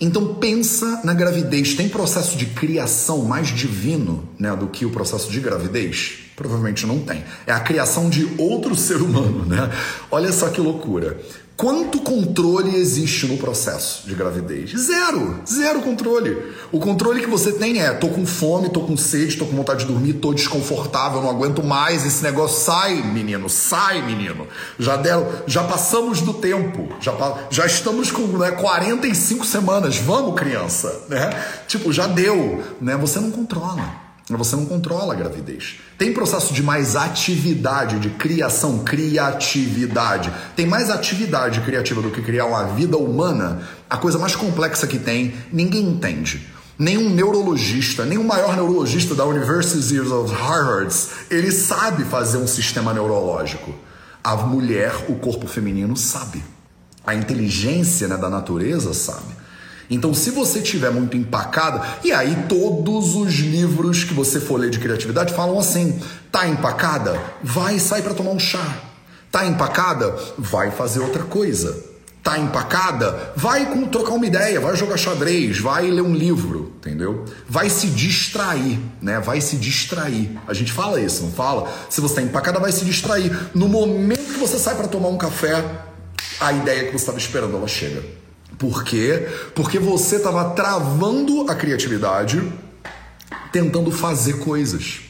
Então 0.00 0.35
pensa 0.35 1.00
na 1.04 1.14
gravidez. 1.14 1.74
Tem 1.74 1.88
processo 1.88 2.37
de 2.37 2.46
criação 2.46 3.24
mais 3.24 3.48
divino 3.48 4.28
né, 4.38 4.54
do 4.54 4.66
que 4.66 4.85
o 4.85 4.90
processo 4.90 5.30
de 5.30 5.40
gravidez? 5.40 6.18
Provavelmente 6.37 6.87
não 6.87 7.00
tem. 7.00 7.24
É 7.46 7.52
a 7.52 7.61
criação 7.61 8.11
de 8.11 8.28
outro 8.38 8.74
ser 8.76 8.96
humano, 8.96 9.46
né? 9.46 9.70
Olha 10.11 10.32
só 10.32 10.48
que 10.48 10.61
loucura. 10.61 11.18
Quanto 11.56 12.00
controle 12.00 12.76
existe 12.76 13.26
no 13.26 13.38
processo 13.38 14.06
de 14.06 14.14
gravidez? 14.14 14.72
Zero, 14.72 15.40
zero 15.48 15.80
controle. 15.80 16.52
O 16.70 16.78
controle 16.78 17.22
que 17.22 17.26
você 17.26 17.50
tem 17.50 17.80
é: 17.80 17.94
tô 17.94 18.08
com 18.08 18.26
fome, 18.26 18.68
tô 18.68 18.80
com 18.82 18.94
sede, 18.94 19.38
tô 19.38 19.46
com 19.46 19.56
vontade 19.56 19.80
de 19.80 19.90
dormir, 19.90 20.14
tô 20.14 20.34
desconfortável, 20.34 21.22
não 21.22 21.30
aguento 21.30 21.62
mais. 21.62 22.04
Esse 22.04 22.22
negócio 22.22 22.62
sai, 22.62 22.96
menino, 23.02 23.48
sai, 23.48 24.04
menino. 24.04 24.46
Já 24.78 24.96
deram, 24.96 25.26
já 25.46 25.64
passamos 25.64 26.20
do 26.20 26.34
tempo, 26.34 26.88
já, 27.00 27.14
já 27.48 27.64
estamos 27.64 28.10
com 28.10 28.26
né, 28.36 28.50
45 28.50 29.46
semanas. 29.46 29.96
Vamos, 29.96 30.38
criança, 30.38 31.06
né? 31.08 31.30
Tipo, 31.66 31.90
já 31.90 32.06
deu, 32.06 32.62
né? 32.78 32.98
Você 32.98 33.18
não 33.18 33.30
controla. 33.30 34.05
Você 34.28 34.56
não 34.56 34.66
controla 34.66 35.14
a 35.14 35.16
gravidez. 35.16 35.78
Tem 35.96 36.12
processo 36.12 36.52
de 36.52 36.60
mais 36.60 36.96
atividade, 36.96 38.00
de 38.00 38.10
criação, 38.10 38.80
criatividade. 38.80 40.32
Tem 40.56 40.66
mais 40.66 40.90
atividade 40.90 41.60
criativa 41.60 42.02
do 42.02 42.10
que 42.10 42.20
criar 42.20 42.46
uma 42.46 42.64
vida 42.64 42.96
humana. 42.96 43.62
A 43.88 43.96
coisa 43.96 44.18
mais 44.18 44.34
complexa 44.34 44.86
que 44.86 44.98
tem, 44.98 45.34
ninguém 45.52 45.84
entende. 45.84 46.44
Nenhum 46.76 47.08
neurologista, 47.08 48.02
o 48.02 48.24
maior 48.24 48.56
neurologista 48.56 49.14
da 49.14 49.24
University 49.24 49.98
of 50.00 50.34
Harvard, 50.34 50.94
ele 51.30 51.52
sabe 51.52 52.04
fazer 52.04 52.38
um 52.38 52.48
sistema 52.48 52.92
neurológico. 52.92 53.72
A 54.24 54.34
mulher, 54.36 54.92
o 55.08 55.14
corpo 55.14 55.46
feminino, 55.46 55.96
sabe. 55.96 56.42
A 57.06 57.14
inteligência 57.14 58.08
né, 58.08 58.16
da 58.16 58.28
natureza 58.28 58.92
sabe. 58.92 59.36
Então, 59.90 60.12
se 60.12 60.31
você 60.31 60.61
tiver 60.61 60.90
muito 60.90 61.16
empacado, 61.16 61.81
e 62.05 62.12
aí 62.12 62.44
todos 62.49 63.14
os 63.14 63.35
livros 63.35 64.05
que 64.05 64.14
você 64.14 64.40
for 64.40 64.59
ler 64.59 64.70
de 64.70 64.79
criatividade 64.79 65.35
falam 65.35 65.59
assim: 65.59 66.01
tá 66.31 66.49
empacada? 66.49 67.20
Vai 67.42 67.79
sair 67.79 68.03
para 68.03 68.14
tomar 68.14 68.31
um 68.31 68.38
chá. 68.38 68.83
Tá 69.31 69.46
empacada? 69.46 70.16
Vai 70.38 70.70
fazer 70.70 71.01
outra 71.01 71.22
coisa. 71.25 71.85
Tá 72.22 72.40
empacada? 72.40 73.33
Vai 73.37 73.66
trocar 73.87 74.14
uma 74.14 74.27
ideia, 74.27 74.61
vai 74.61 74.75
jogar 74.75 74.96
xadrez, 74.96 75.61
vai 75.61 75.88
ler 75.88 76.01
um 76.01 76.12
livro, 76.12 76.72
entendeu? 76.79 77.25
Vai 77.49 77.70
se 77.70 77.87
distrair, 77.87 78.81
né? 79.01 79.20
Vai 79.20 79.40
se 79.40 79.57
distrair. 79.57 80.37
A 80.49 80.53
gente 80.53 80.72
fala 80.72 81.01
isso, 81.01 81.22
não 81.22 81.31
fala? 81.31 81.72
Se 81.88 82.01
você 82.01 82.16
tá 82.16 82.22
empacada, 82.22 82.59
vai 82.59 82.72
se 82.72 82.85
distrair. 82.85 83.31
No 83.55 83.68
momento 83.68 84.33
que 84.33 84.40
você 84.40 84.59
sai 84.59 84.75
para 84.75 84.88
tomar 84.88 85.09
um 85.09 85.16
café, 85.16 85.64
a 86.40 86.53
ideia 86.53 86.87
que 86.87 86.90
você 86.90 87.05
estava 87.05 87.18
esperando 87.18 87.57
ela 87.57 87.68
chega. 87.68 88.03
Por 88.58 88.84
quê? 88.84 89.26
Porque 89.54 89.78
você 89.78 90.16
estava 90.16 90.50
travando 90.50 91.50
a 91.50 91.54
criatividade 91.54 92.42
tentando 93.52 93.90
fazer 93.90 94.38
coisas. 94.38 95.00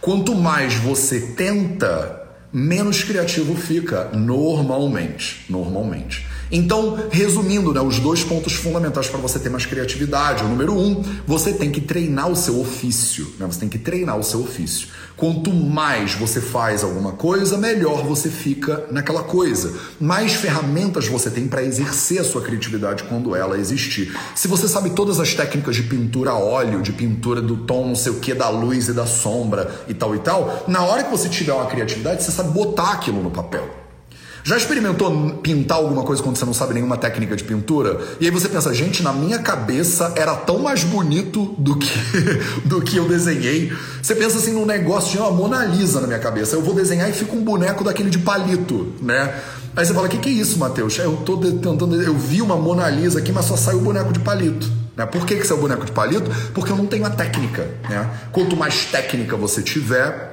Quanto 0.00 0.34
mais 0.34 0.74
você 0.74 1.20
tenta, 1.20 2.28
menos 2.52 3.04
criativo 3.04 3.54
fica, 3.54 4.10
normalmente. 4.12 5.44
Normalmente. 5.48 6.26
Então, 6.52 7.08
resumindo, 7.10 7.72
né, 7.72 7.80
os 7.80 8.00
dois 8.00 8.24
pontos 8.24 8.54
fundamentais 8.54 9.08
para 9.08 9.20
você 9.20 9.38
ter 9.38 9.50
mais 9.50 9.66
criatividade. 9.66 10.42
O 10.42 10.48
número 10.48 10.76
um, 10.76 11.02
você 11.26 11.52
tem 11.52 11.70
que 11.70 11.80
treinar 11.80 12.28
o 12.28 12.34
seu 12.34 12.58
ofício. 12.60 13.34
Né? 13.38 13.46
Você 13.46 13.60
tem 13.60 13.68
que 13.68 13.78
treinar 13.78 14.18
o 14.18 14.24
seu 14.24 14.40
ofício. 14.40 14.88
Quanto 15.20 15.52
mais 15.52 16.14
você 16.14 16.40
faz 16.40 16.82
alguma 16.82 17.12
coisa, 17.12 17.58
melhor 17.58 18.02
você 18.06 18.30
fica 18.30 18.86
naquela 18.90 19.22
coisa. 19.22 19.78
Mais 20.00 20.32
ferramentas 20.32 21.06
você 21.08 21.28
tem 21.28 21.46
para 21.46 21.62
exercer 21.62 22.22
a 22.22 22.24
sua 22.24 22.40
criatividade 22.40 23.04
quando 23.04 23.36
ela 23.36 23.58
existir. 23.58 24.18
Se 24.34 24.48
você 24.48 24.66
sabe 24.66 24.88
todas 24.88 25.20
as 25.20 25.34
técnicas 25.34 25.76
de 25.76 25.82
pintura 25.82 26.30
a 26.30 26.38
óleo, 26.38 26.80
de 26.80 26.94
pintura 26.94 27.42
do 27.42 27.58
tom, 27.58 27.88
não 27.88 27.94
sei 27.94 28.12
o 28.12 28.18
que, 28.18 28.32
da 28.32 28.48
luz 28.48 28.88
e 28.88 28.94
da 28.94 29.04
sombra 29.04 29.84
e 29.86 29.92
tal 29.92 30.16
e 30.16 30.20
tal, 30.20 30.64
na 30.66 30.82
hora 30.84 31.04
que 31.04 31.10
você 31.10 31.28
tiver 31.28 31.52
uma 31.52 31.66
criatividade, 31.66 32.22
você 32.22 32.30
sabe 32.30 32.52
botar 32.52 32.92
aquilo 32.92 33.22
no 33.22 33.30
papel. 33.30 33.89
Já 34.42 34.56
experimentou 34.56 35.38
pintar 35.42 35.78
alguma 35.78 36.02
coisa 36.02 36.22
quando 36.22 36.36
você 36.36 36.44
não 36.44 36.54
sabe 36.54 36.74
nenhuma 36.74 36.96
técnica 36.96 37.36
de 37.36 37.44
pintura? 37.44 38.00
E 38.20 38.24
aí 38.24 38.30
você 38.30 38.48
pensa, 38.48 38.72
gente, 38.72 39.02
na 39.02 39.12
minha 39.12 39.38
cabeça 39.38 40.12
era 40.16 40.34
tão 40.34 40.60
mais 40.60 40.82
bonito 40.82 41.54
do 41.58 41.76
que, 41.76 41.90
do 42.64 42.80
que 42.80 42.96
eu 42.96 43.08
desenhei. 43.08 43.72
Você 44.02 44.14
pensa 44.14 44.38
assim 44.38 44.52
num 44.52 44.66
negócio 44.66 45.12
de 45.12 45.18
uma 45.18 45.30
Mona 45.30 45.64
Lisa 45.64 46.00
na 46.00 46.06
minha 46.06 46.18
cabeça. 46.18 46.56
Eu 46.56 46.62
vou 46.62 46.74
desenhar 46.74 47.08
e 47.08 47.12
fica 47.12 47.32
um 47.34 47.42
boneco 47.42 47.84
daquele 47.84 48.10
de 48.10 48.18
palito, 48.18 48.94
né? 49.00 49.34
Aí 49.76 49.84
você 49.84 49.94
fala, 49.94 50.06
o 50.06 50.10
que, 50.10 50.18
que 50.18 50.28
é 50.28 50.32
isso, 50.32 50.58
Matheus? 50.58 50.98
Eu 50.98 51.16
tô 51.18 51.36
tentando. 51.36 52.00
Eu 52.02 52.16
vi 52.16 52.42
uma 52.42 52.56
Mona 52.56 52.88
Lisa 52.90 53.20
aqui, 53.20 53.30
mas 53.32 53.44
só 53.44 53.56
saiu 53.56 53.78
o 53.78 53.82
boneco 53.82 54.12
de 54.12 54.18
palito. 54.18 54.70
Né? 54.96 55.06
Por 55.06 55.24
que, 55.24 55.36
que 55.36 55.46
saiu 55.46 55.58
o 55.58 55.60
boneco 55.60 55.84
de 55.84 55.92
palito? 55.92 56.30
Porque 56.52 56.72
eu 56.72 56.76
não 56.76 56.86
tenho 56.86 57.06
a 57.06 57.10
técnica. 57.10 57.68
Né? 57.88 58.08
Quanto 58.32 58.56
mais 58.56 58.84
técnica 58.86 59.36
você 59.36 59.62
tiver, 59.62 60.29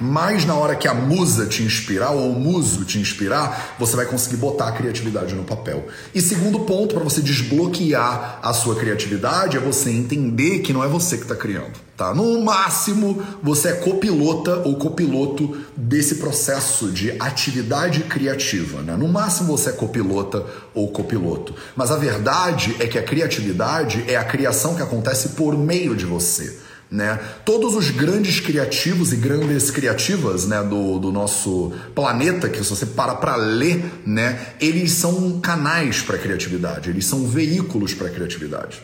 mais 0.00 0.44
na 0.44 0.54
hora 0.54 0.76
que 0.76 0.86
a 0.86 0.94
musa 0.94 1.46
te 1.46 1.62
inspirar 1.62 2.10
ou 2.10 2.32
o 2.32 2.38
muso 2.38 2.84
te 2.84 2.98
inspirar, 2.98 3.76
você 3.78 3.96
vai 3.96 4.06
conseguir 4.06 4.36
botar 4.36 4.68
a 4.68 4.72
criatividade 4.72 5.34
no 5.34 5.44
papel. 5.44 5.86
E 6.14 6.20
segundo 6.20 6.60
ponto 6.60 6.94
para 6.94 7.04
você 7.04 7.20
desbloquear 7.20 8.38
a 8.42 8.52
sua 8.52 8.76
criatividade 8.76 9.56
é 9.56 9.60
você 9.60 9.90
entender 9.90 10.60
que 10.60 10.72
não 10.72 10.84
é 10.84 10.88
você 10.88 11.16
que 11.16 11.22
está 11.24 11.34
criando, 11.34 11.72
tá? 11.96 12.14
No 12.14 12.42
máximo, 12.42 13.22
você 13.42 13.68
é 13.68 13.72
copilota 13.72 14.56
ou 14.64 14.76
copiloto 14.76 15.56
desse 15.76 16.16
processo 16.16 16.90
de 16.90 17.12
atividade 17.20 18.04
criativa, 18.04 18.82
né? 18.82 18.96
No 18.96 19.08
máximo 19.08 19.56
você 19.56 19.70
é 19.70 19.72
copilota 19.72 20.44
ou 20.74 20.88
copiloto. 20.88 21.54
Mas 21.76 21.90
a 21.90 21.96
verdade 21.96 22.76
é 22.78 22.86
que 22.86 22.98
a 22.98 23.02
criatividade 23.02 24.04
é 24.06 24.16
a 24.16 24.24
criação 24.24 24.74
que 24.74 24.82
acontece 24.82 25.30
por 25.30 25.56
meio 25.56 25.96
de 25.96 26.04
você. 26.04 26.67
Né? 26.90 27.20
Todos 27.44 27.74
os 27.74 27.90
grandes 27.90 28.40
criativos 28.40 29.12
e 29.12 29.16
grandes 29.16 29.70
criativas 29.70 30.46
né, 30.46 30.62
do, 30.62 30.98
do 30.98 31.12
nosso 31.12 31.72
planeta, 31.94 32.48
que 32.48 32.64
se 32.64 32.70
você 32.70 32.86
para 32.86 33.14
para 33.14 33.36
ler, 33.36 33.84
né, 34.06 34.54
eles 34.58 34.92
são 34.92 35.38
canais 35.38 36.00
para 36.00 36.16
criatividade, 36.16 36.88
eles 36.88 37.04
são 37.04 37.28
veículos 37.28 37.92
para 37.92 38.08
criatividade. 38.08 38.82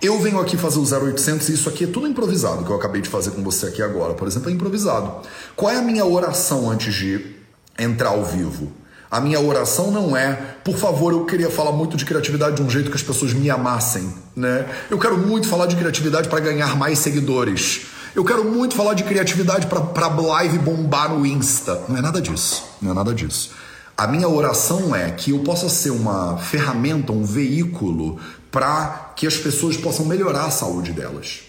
Eu 0.00 0.20
venho 0.20 0.38
aqui 0.38 0.56
fazer 0.56 0.78
o 0.78 0.82
0800 0.82 1.48
e 1.48 1.54
isso 1.54 1.68
aqui 1.68 1.84
é 1.84 1.86
tudo 1.86 2.06
improvisado, 2.06 2.64
que 2.64 2.70
eu 2.70 2.76
acabei 2.76 3.00
de 3.00 3.08
fazer 3.08 3.30
com 3.30 3.42
você 3.42 3.66
aqui 3.66 3.82
agora, 3.82 4.14
por 4.14 4.28
exemplo, 4.28 4.50
é 4.50 4.52
improvisado. 4.52 5.26
Qual 5.56 5.72
é 5.72 5.76
a 5.76 5.82
minha 5.82 6.04
oração 6.04 6.70
antes 6.70 6.94
de 6.94 7.34
entrar 7.78 8.10
ao 8.10 8.24
vivo? 8.24 8.72
A 9.10 9.20
minha 9.20 9.40
oração 9.40 9.90
não 9.90 10.16
é, 10.16 10.32
por 10.64 10.76
favor, 10.76 11.12
eu 11.12 11.24
queria 11.24 11.50
falar 11.50 11.72
muito 11.72 11.96
de 11.96 12.04
criatividade 12.04 12.56
de 12.56 12.62
um 12.62 12.68
jeito 12.68 12.90
que 12.90 12.96
as 12.96 13.02
pessoas 13.02 13.32
me 13.32 13.48
amassem, 13.48 14.12
né? 14.34 14.66
Eu 14.90 14.98
quero 14.98 15.16
muito 15.16 15.48
falar 15.48 15.66
de 15.66 15.76
criatividade 15.76 16.28
para 16.28 16.40
ganhar 16.40 16.76
mais 16.76 16.98
seguidores. 16.98 17.86
Eu 18.14 18.24
quero 18.24 18.44
muito 18.44 18.74
falar 18.74 18.94
de 18.94 19.04
criatividade 19.04 19.66
para 19.66 20.08
live 20.08 20.58
bombar 20.58 21.12
no 21.12 21.24
Insta. 21.24 21.82
Não 21.88 21.96
é 21.98 22.00
nada 22.00 22.20
disso. 22.20 22.64
Não 22.80 22.90
é 22.90 22.94
nada 22.94 23.14
disso. 23.14 23.50
A 23.96 24.06
minha 24.06 24.28
oração 24.28 24.94
é 24.94 25.10
que 25.10 25.30
eu 25.30 25.38
possa 25.40 25.68
ser 25.68 25.90
uma 25.90 26.36
ferramenta, 26.36 27.12
um 27.12 27.24
veículo 27.24 28.18
para 28.50 29.12
que 29.16 29.26
as 29.26 29.36
pessoas 29.36 29.76
possam 29.76 30.04
melhorar 30.04 30.46
a 30.46 30.50
saúde 30.50 30.92
delas. 30.92 31.40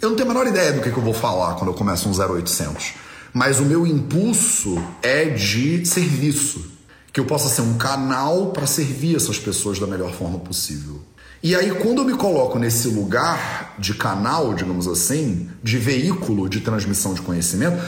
Eu 0.00 0.10
não 0.10 0.16
tenho 0.16 0.30
a 0.30 0.32
menor 0.34 0.46
ideia 0.46 0.72
do 0.72 0.80
que, 0.80 0.90
que 0.90 0.96
eu 0.96 1.02
vou 1.02 1.14
falar 1.14 1.54
quando 1.54 1.68
eu 1.70 1.74
começo 1.74 2.08
um 2.08 2.12
0800. 2.12 2.94
mas 3.32 3.58
o 3.58 3.64
meu 3.64 3.86
impulso 3.86 4.82
é 5.02 5.24
de 5.24 5.84
serviço, 5.84 6.73
que 7.14 7.20
eu 7.20 7.24
possa 7.24 7.48
ser 7.48 7.62
um 7.62 7.78
canal 7.78 8.48
para 8.48 8.66
servir 8.66 9.14
essas 9.14 9.38
pessoas 9.38 9.78
da 9.78 9.86
melhor 9.86 10.12
forma 10.12 10.36
possível. 10.40 11.00
E 11.40 11.54
aí, 11.54 11.70
quando 11.70 11.98
eu 11.98 12.04
me 12.04 12.14
coloco 12.14 12.58
nesse 12.58 12.88
lugar 12.88 13.76
de 13.78 13.94
canal, 13.94 14.52
digamos 14.52 14.88
assim, 14.88 15.48
de 15.62 15.78
veículo 15.78 16.48
de 16.48 16.58
transmissão 16.58 17.14
de 17.14 17.22
conhecimento, 17.22 17.80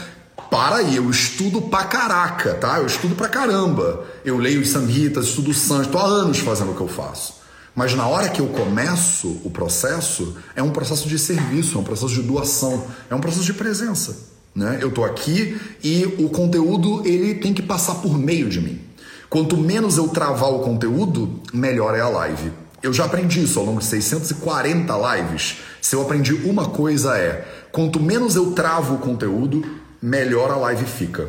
para 0.49 0.77
aí, 0.77 0.95
eu 0.95 1.09
estudo 1.09 1.61
pra 1.63 1.83
caraca, 1.83 2.53
tá? 2.53 2.77
Eu 2.79 2.85
estudo 2.85 3.15
pra 3.15 3.27
caramba. 3.27 4.05
Eu 4.23 4.37
leio 4.37 4.61
os 4.61 4.69
samhitas, 4.69 5.25
estudo 5.25 5.51
o 5.51 5.53
Sanskrit, 5.53 5.91
tô 5.91 5.97
há 5.97 6.05
anos 6.05 6.37
fazendo 6.39 6.71
o 6.71 6.75
que 6.75 6.81
eu 6.81 6.87
faço. 6.87 7.33
Mas 7.75 7.93
na 7.93 8.07
hora 8.07 8.29
que 8.29 8.39
eu 8.39 8.47
começo 8.47 9.41
o 9.43 9.51
processo, 9.51 10.37
é 10.55 10.63
um 10.63 10.71
processo 10.71 11.05
de 11.09 11.19
serviço, 11.19 11.77
é 11.77 11.81
um 11.81 11.83
processo 11.83 12.13
de 12.13 12.21
doação, 12.21 12.85
é 13.09 13.13
um 13.13 13.19
processo 13.19 13.43
de 13.43 13.53
presença. 13.53 14.17
Né? 14.55 14.79
Eu 14.81 14.89
tô 14.89 15.03
aqui 15.03 15.59
e 15.83 16.05
o 16.17 16.29
conteúdo 16.29 17.05
ele 17.05 17.35
tem 17.35 17.53
que 17.53 17.61
passar 17.61 17.95
por 17.95 18.17
meio 18.17 18.47
de 18.47 18.61
mim. 18.61 18.86
Quanto 19.29 19.57
menos 19.57 19.97
eu 19.97 20.07
travar 20.07 20.49
o 20.49 20.59
conteúdo, 20.59 21.41
melhor 21.53 21.95
é 21.95 21.99
a 21.99 22.07
live. 22.07 22.51
Eu 22.81 22.93
já 22.93 23.05
aprendi 23.05 23.43
isso 23.43 23.59
ao 23.59 23.65
longo 23.65 23.79
de 23.79 23.85
640 23.85 24.93
lives. 25.15 25.57
Se 25.81 25.95
eu 25.95 26.01
aprendi 26.01 26.33
uma 26.33 26.69
coisa 26.69 27.17
é, 27.17 27.45
quanto 27.71 27.99
menos 27.99 28.35
eu 28.35 28.51
travo 28.51 28.95
o 28.95 28.99
conteúdo, 28.99 29.65
melhor 30.01 30.51
a 30.51 30.55
live 30.55 30.85
fica. 30.85 31.27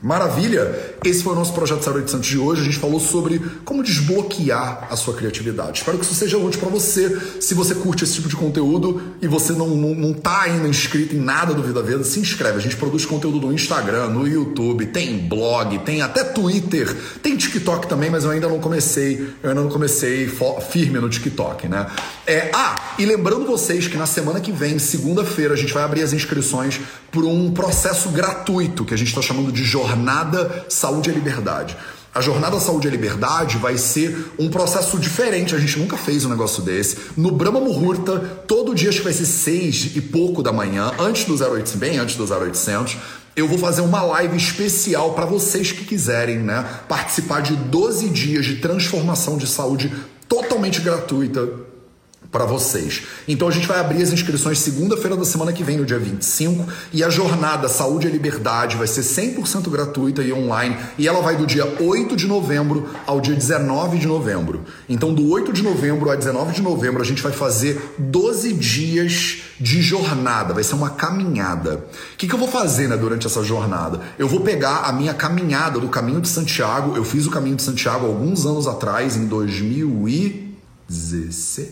Maravilha! 0.00 0.91
Esse 1.04 1.22
foi 1.22 1.32
o 1.32 1.36
nosso 1.36 1.52
projeto 1.52 1.88
0800 1.88 2.26
de 2.26 2.38
hoje. 2.38 2.62
A 2.62 2.64
gente 2.64 2.78
falou 2.78 3.00
sobre 3.00 3.40
como 3.64 3.82
desbloquear 3.82 4.86
a 4.90 4.96
sua 4.96 5.14
criatividade. 5.14 5.78
Espero 5.78 5.98
que 5.98 6.04
isso 6.04 6.14
seja 6.14 6.38
útil 6.38 6.60
para 6.60 6.68
você. 6.68 7.18
Se 7.40 7.54
você 7.54 7.74
curte 7.74 8.04
esse 8.04 8.14
tipo 8.14 8.28
de 8.28 8.36
conteúdo 8.36 9.02
e 9.20 9.26
você 9.26 9.52
não, 9.52 9.68
não, 9.68 9.94
não 9.94 10.12
tá 10.12 10.42
ainda 10.42 10.68
inscrito 10.68 11.14
em 11.14 11.18
nada 11.18 11.54
do 11.54 11.62
Vida 11.62 11.82
Veda, 11.82 12.04
se 12.04 12.20
inscreve. 12.20 12.58
A 12.58 12.60
gente 12.60 12.76
produz 12.76 13.04
conteúdo 13.04 13.40
no 13.46 13.52
Instagram, 13.52 14.08
no 14.08 14.26
YouTube, 14.26 14.86
tem 14.86 15.18
blog, 15.18 15.78
tem 15.80 16.02
até 16.02 16.22
Twitter, 16.22 16.94
tem 17.22 17.36
TikTok 17.36 17.88
também, 17.88 18.10
mas 18.10 18.24
eu 18.24 18.30
ainda 18.30 18.48
não 18.48 18.60
comecei, 18.60 19.34
eu 19.42 19.50
ainda 19.50 19.62
não 19.62 19.70
comecei 19.70 20.30
firme 20.70 21.00
no 21.00 21.08
TikTok, 21.08 21.68
né? 21.68 21.86
É, 22.26 22.50
ah, 22.54 22.76
e 22.98 23.04
lembrando 23.04 23.44
vocês 23.44 23.88
que 23.88 23.96
na 23.96 24.06
semana 24.06 24.40
que 24.40 24.52
vem, 24.52 24.78
segunda-feira, 24.78 25.54
a 25.54 25.56
gente 25.56 25.72
vai 25.72 25.82
abrir 25.82 26.02
as 26.02 26.12
inscrições 26.12 26.80
para 27.10 27.22
um 27.22 27.50
processo 27.50 28.08
gratuito 28.10 28.84
que 28.84 28.94
a 28.94 28.96
gente 28.96 29.08
está 29.08 29.20
chamando 29.20 29.50
de 29.50 29.64
jornada 29.64 29.92
Jornada 30.02 30.66
Saúde 30.92 31.08
e 31.08 31.14
Liberdade. 31.14 31.76
A 32.14 32.20
Jornada 32.20 32.60
Saúde 32.60 32.86
e 32.86 32.90
Liberdade 32.90 33.56
vai 33.56 33.78
ser 33.78 34.34
um 34.38 34.50
processo 34.50 34.98
diferente, 34.98 35.54
a 35.54 35.58
gente 35.58 35.78
nunca 35.78 35.96
fez 35.96 36.26
um 36.26 36.28
negócio 36.28 36.62
desse. 36.62 36.98
No 37.16 37.30
Brahma 37.30 37.58
Muhurta, 37.58 38.18
todo 38.46 38.74
dia 38.74 38.90
acho 38.90 38.98
que 38.98 39.04
vai 39.04 39.14
ser 39.14 39.24
seis 39.24 39.96
e 39.96 40.00
pouco 40.02 40.42
da 40.42 40.52
manhã, 40.52 40.92
antes 40.98 41.24
do 41.24 41.32
0800, 41.32 41.76
bem 41.76 41.96
antes 41.96 42.16
do 42.16 42.24
0800, 42.24 42.98
eu 43.34 43.48
vou 43.48 43.56
fazer 43.56 43.80
uma 43.80 44.02
live 44.02 44.36
especial 44.36 45.14
para 45.14 45.24
vocês 45.24 45.72
que 45.72 45.86
quiserem, 45.86 46.40
né, 46.40 46.62
participar 46.86 47.40
de 47.40 47.56
12 47.56 48.10
dias 48.10 48.44
de 48.44 48.56
transformação 48.56 49.38
de 49.38 49.46
saúde 49.46 49.90
totalmente 50.28 50.82
gratuita 50.82 51.48
para 52.32 52.46
vocês. 52.46 53.02
Então 53.28 53.46
a 53.46 53.50
gente 53.50 53.66
vai 53.66 53.78
abrir 53.78 54.02
as 54.02 54.10
inscrições 54.10 54.58
segunda-feira 54.58 55.14
da 55.14 55.24
semana 55.24 55.52
que 55.52 55.62
vem, 55.62 55.76
no 55.76 55.84
dia 55.84 55.98
25, 55.98 56.66
e 56.90 57.04
a 57.04 57.10
jornada 57.10 57.68
Saúde 57.68 58.08
e 58.08 58.10
Liberdade 58.10 58.78
vai 58.78 58.86
ser 58.86 59.02
100% 59.02 59.68
gratuita 59.68 60.22
e 60.22 60.32
online, 60.32 60.74
e 60.96 61.06
ela 61.06 61.20
vai 61.20 61.36
do 61.36 61.46
dia 61.46 61.66
8 61.78 62.16
de 62.16 62.26
novembro 62.26 62.88
ao 63.06 63.20
dia 63.20 63.34
19 63.34 63.98
de 63.98 64.06
novembro. 64.06 64.62
Então 64.88 65.12
do 65.12 65.28
8 65.28 65.52
de 65.52 65.62
novembro 65.62 66.10
a 66.10 66.16
19 66.16 66.54
de 66.54 66.62
novembro 66.62 67.02
a 67.02 67.04
gente 67.04 67.22
vai 67.22 67.32
fazer 67.32 67.94
12 67.98 68.54
dias 68.54 69.42
de 69.60 69.82
jornada, 69.82 70.54
vai 70.54 70.64
ser 70.64 70.74
uma 70.74 70.88
caminhada. 70.88 71.84
O 72.14 72.16
que, 72.16 72.26
que 72.26 72.34
eu 72.34 72.38
vou 72.38 72.48
fazer 72.48 72.88
né, 72.88 72.96
durante 72.96 73.26
essa 73.26 73.44
jornada? 73.44 74.00
Eu 74.18 74.26
vou 74.26 74.40
pegar 74.40 74.84
a 74.84 74.92
minha 74.92 75.12
caminhada 75.12 75.78
do 75.78 75.88
Caminho 75.88 76.20
de 76.22 76.28
Santiago, 76.28 76.96
eu 76.96 77.04
fiz 77.04 77.26
o 77.26 77.30
Caminho 77.30 77.56
de 77.56 77.62
Santiago 77.62 78.06
alguns 78.06 78.46
anos 78.46 78.66
atrás, 78.66 79.16
em 79.16 79.26
2000 79.26 80.08
e 80.08 80.51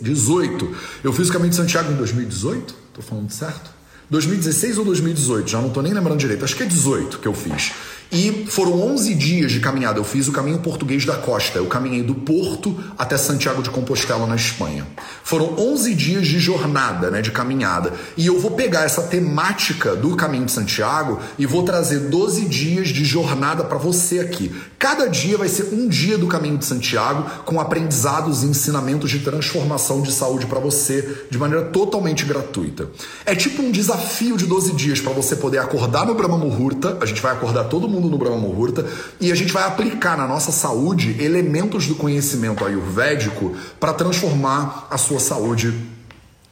18. 0.03 0.77
Eu 1.05 1.13
fiz 1.13 1.29
o 1.29 1.33
Caminho 1.33 1.51
de 1.51 1.57
Santiago 1.57 1.93
em 1.93 1.97
2018? 1.97 2.75
Tô 2.95 3.03
falando 3.03 3.31
certo? 3.31 3.71
2016 4.11 4.79
ou 4.79 4.85
2018? 4.85 5.51
Já 5.51 5.61
não 5.61 5.71
tô 5.71 5.81
nem 5.83 5.93
lembrando 5.93 6.19
direito. 6.19 6.45
Acho 6.45 6.57
que 6.57 6.63
é 6.63 6.67
18 6.67 7.19
que 7.19 7.29
eu 7.29 7.35
fiz. 7.35 7.73
E 8.13 8.47
foram 8.49 8.73
11 8.93 9.15
dias 9.15 9.53
de 9.53 9.61
caminhada. 9.61 9.99
Eu 9.99 10.05
fiz 10.05 10.27
o 10.27 10.33
caminho 10.33 10.59
português 10.59 11.05
da 11.05 11.15
costa. 11.15 11.59
Eu 11.59 11.67
caminhei 11.67 12.03
do 12.03 12.15
Porto 12.15 12.77
até 12.99 13.17
Santiago 13.17 13.63
de 13.63 13.71
Compostela, 13.71 14.27
na 14.27 14.35
Espanha. 14.35 14.87
Foram 15.23 15.55
11 15.57 15.95
dias 15.95 16.27
de 16.27 16.41
jornada, 16.41 17.11
né, 17.11 17.23
de 17.23 17.31
caminhada. 17.31 17.93
E 18.17 18.27
eu 18.27 18.41
vou 18.41 18.51
pegar 18.53 18.83
essa 18.83 19.03
temática 19.03 19.95
do 19.95 20.17
caminho 20.17 20.45
de 20.45 20.53
Santiago 20.53 21.21
e 21.39 21.47
vou 21.47 21.63
trazer 21.63 22.01
12 22.09 22.47
dias 22.47 22.89
de 22.89 23.05
jornada 23.05 23.63
para 23.63 23.79
você 23.79 24.19
aqui. 24.19 24.53
Cada 24.79 25.07
dia 25.07 25.39
vai 25.39 25.49
ser 25.49 25.73
um 25.73 25.87
dia 25.87 26.19
do 26.19 26.27
caminho 26.27 26.59
de 26.59 26.65
Santiago 26.65 27.31
com 27.45 27.61
aprendizados 27.61 28.43
e 28.43 28.47
ensinamentos 28.47 29.11
de 29.11 29.21
transformação 29.21 30.03
de 30.03 30.11
saúde 30.11 30.47
para 30.47 30.59
você 30.59 31.27
de 31.31 31.39
maneira 31.39 31.67
totalmente 31.67 32.25
gratuita. 32.25 32.91
É 33.25 33.35
tipo 33.37 33.63
um 33.63 33.71
desafio 33.71 34.37
de 34.37 34.47
12 34.47 34.73
dias 34.73 35.01
para 35.01 35.13
você 35.13 35.37
poder 35.37 35.59
acordar 35.59 36.07
no 36.07 36.15
Brahma 36.15 36.39
Muhurta. 36.39 36.99
A 37.01 37.07
gente 37.07 37.21
vai 37.21 37.33
acordar 37.33 37.65
todo 37.65 37.89
mundo 37.89 38.00
mundo 38.01 38.11
no 38.11 38.19
Brahma 38.19 38.39
Muhurta 38.39 38.87
e 39.21 39.31
a 39.31 39.35
gente 39.35 39.53
vai 39.53 39.65
aplicar 39.65 40.17
na 40.17 40.27
nossa 40.27 40.51
saúde 40.51 41.17
elementos 41.23 41.87
do 41.87 41.95
conhecimento 41.95 42.65
ayurvédico 42.65 43.55
para 43.79 43.93
transformar 43.93 44.87
a 44.91 44.97
sua 44.97 45.21
saúde 45.21 45.75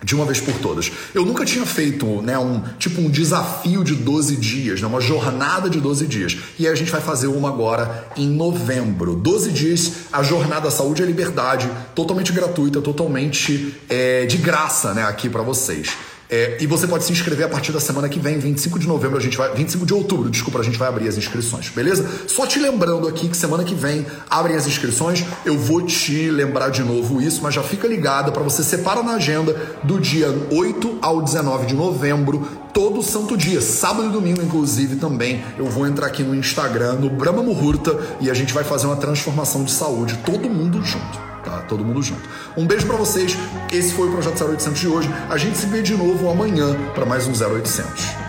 de 0.02 0.14
uma 0.14 0.24
vez 0.24 0.40
por 0.40 0.54
todas. 0.58 0.92
Eu 1.12 1.24
nunca 1.24 1.44
tinha 1.44 1.66
feito, 1.66 2.22
né, 2.22 2.38
um 2.38 2.62
tipo 2.78 3.00
um 3.00 3.10
desafio 3.10 3.82
de 3.82 3.94
12 3.94 4.36
dias, 4.36 4.80
né, 4.80 4.86
uma 4.86 5.00
jornada 5.00 5.68
de 5.68 5.80
12 5.80 6.06
dias. 6.06 6.36
E 6.58 6.68
a 6.68 6.74
gente 6.74 6.90
vai 6.90 7.00
fazer 7.00 7.26
uma 7.26 7.48
agora 7.48 8.06
em 8.16 8.28
novembro. 8.28 9.16
12 9.16 9.50
dias, 9.50 9.92
a 10.12 10.22
jornada 10.22 10.70
Saúde 10.70 11.02
e 11.02 11.06
Liberdade, 11.06 11.68
totalmente 11.94 12.32
gratuita, 12.32 12.80
totalmente 12.80 13.74
é, 13.88 14.24
de 14.26 14.36
graça, 14.36 14.94
né, 14.94 15.02
aqui 15.02 15.28
para 15.28 15.42
vocês. 15.42 15.90
É, 16.30 16.58
e 16.60 16.66
você 16.66 16.86
pode 16.86 17.04
se 17.04 17.12
inscrever 17.12 17.46
a 17.46 17.48
partir 17.48 17.72
da 17.72 17.80
semana 17.80 18.08
que 18.08 18.20
vem, 18.20 18.38
25 18.38 18.78
de 18.78 18.86
novembro, 18.86 19.16
a 19.16 19.20
gente 19.20 19.36
vai. 19.36 19.54
25 19.54 19.86
de 19.86 19.94
outubro, 19.94 20.28
desculpa, 20.28 20.58
a 20.58 20.62
gente 20.62 20.78
vai 20.78 20.88
abrir 20.88 21.08
as 21.08 21.16
inscrições, 21.16 21.70
beleza? 21.70 22.06
Só 22.26 22.46
te 22.46 22.58
lembrando 22.58 23.08
aqui 23.08 23.28
que 23.28 23.36
semana 23.36 23.64
que 23.64 23.74
vem 23.74 24.06
abrem 24.28 24.54
as 24.54 24.66
inscrições. 24.66 25.24
Eu 25.44 25.58
vou 25.58 25.82
te 25.82 26.30
lembrar 26.30 26.68
de 26.68 26.82
novo 26.82 27.22
isso, 27.22 27.40
mas 27.42 27.54
já 27.54 27.62
fica 27.62 27.88
ligado 27.88 28.30
para 28.30 28.42
você 28.42 28.62
separar 28.62 29.02
na 29.02 29.14
agenda 29.14 29.54
do 29.82 29.98
dia 29.98 30.28
8 30.50 30.98
ao 31.00 31.22
19 31.22 31.66
de 31.66 31.74
novembro, 31.74 32.46
todo 32.74 33.02
santo 33.02 33.36
dia, 33.36 33.62
sábado 33.62 34.08
e 34.08 34.12
domingo, 34.12 34.42
inclusive, 34.42 34.96
também. 34.96 35.42
Eu 35.56 35.66
vou 35.66 35.86
entrar 35.86 36.06
aqui 36.08 36.22
no 36.22 36.34
Instagram, 36.34 36.94
no 36.94 37.08
Brahma 37.08 37.42
Muhurta, 37.42 37.98
e 38.20 38.30
a 38.30 38.34
gente 38.34 38.52
vai 38.52 38.64
fazer 38.64 38.86
uma 38.86 38.96
transformação 38.96 39.64
de 39.64 39.70
saúde, 39.70 40.18
todo 40.26 40.48
mundo 40.50 40.84
junto 40.84 41.28
tá? 41.48 41.58
Todo 41.62 41.84
mundo 41.84 42.02
junto. 42.02 42.28
Um 42.56 42.66
beijo 42.66 42.86
para 42.86 42.96
vocês. 42.96 43.36
Esse 43.72 43.92
foi 43.94 44.08
o 44.08 44.12
projeto 44.12 44.44
0800 44.44 44.78
de 44.78 44.88
hoje. 44.88 45.08
A 45.30 45.36
gente 45.36 45.56
se 45.56 45.66
vê 45.66 45.82
de 45.82 45.96
novo 45.96 46.28
amanhã 46.28 46.76
para 46.94 47.06
mais 47.06 47.26
um 47.26 47.32
0800. 47.32 48.27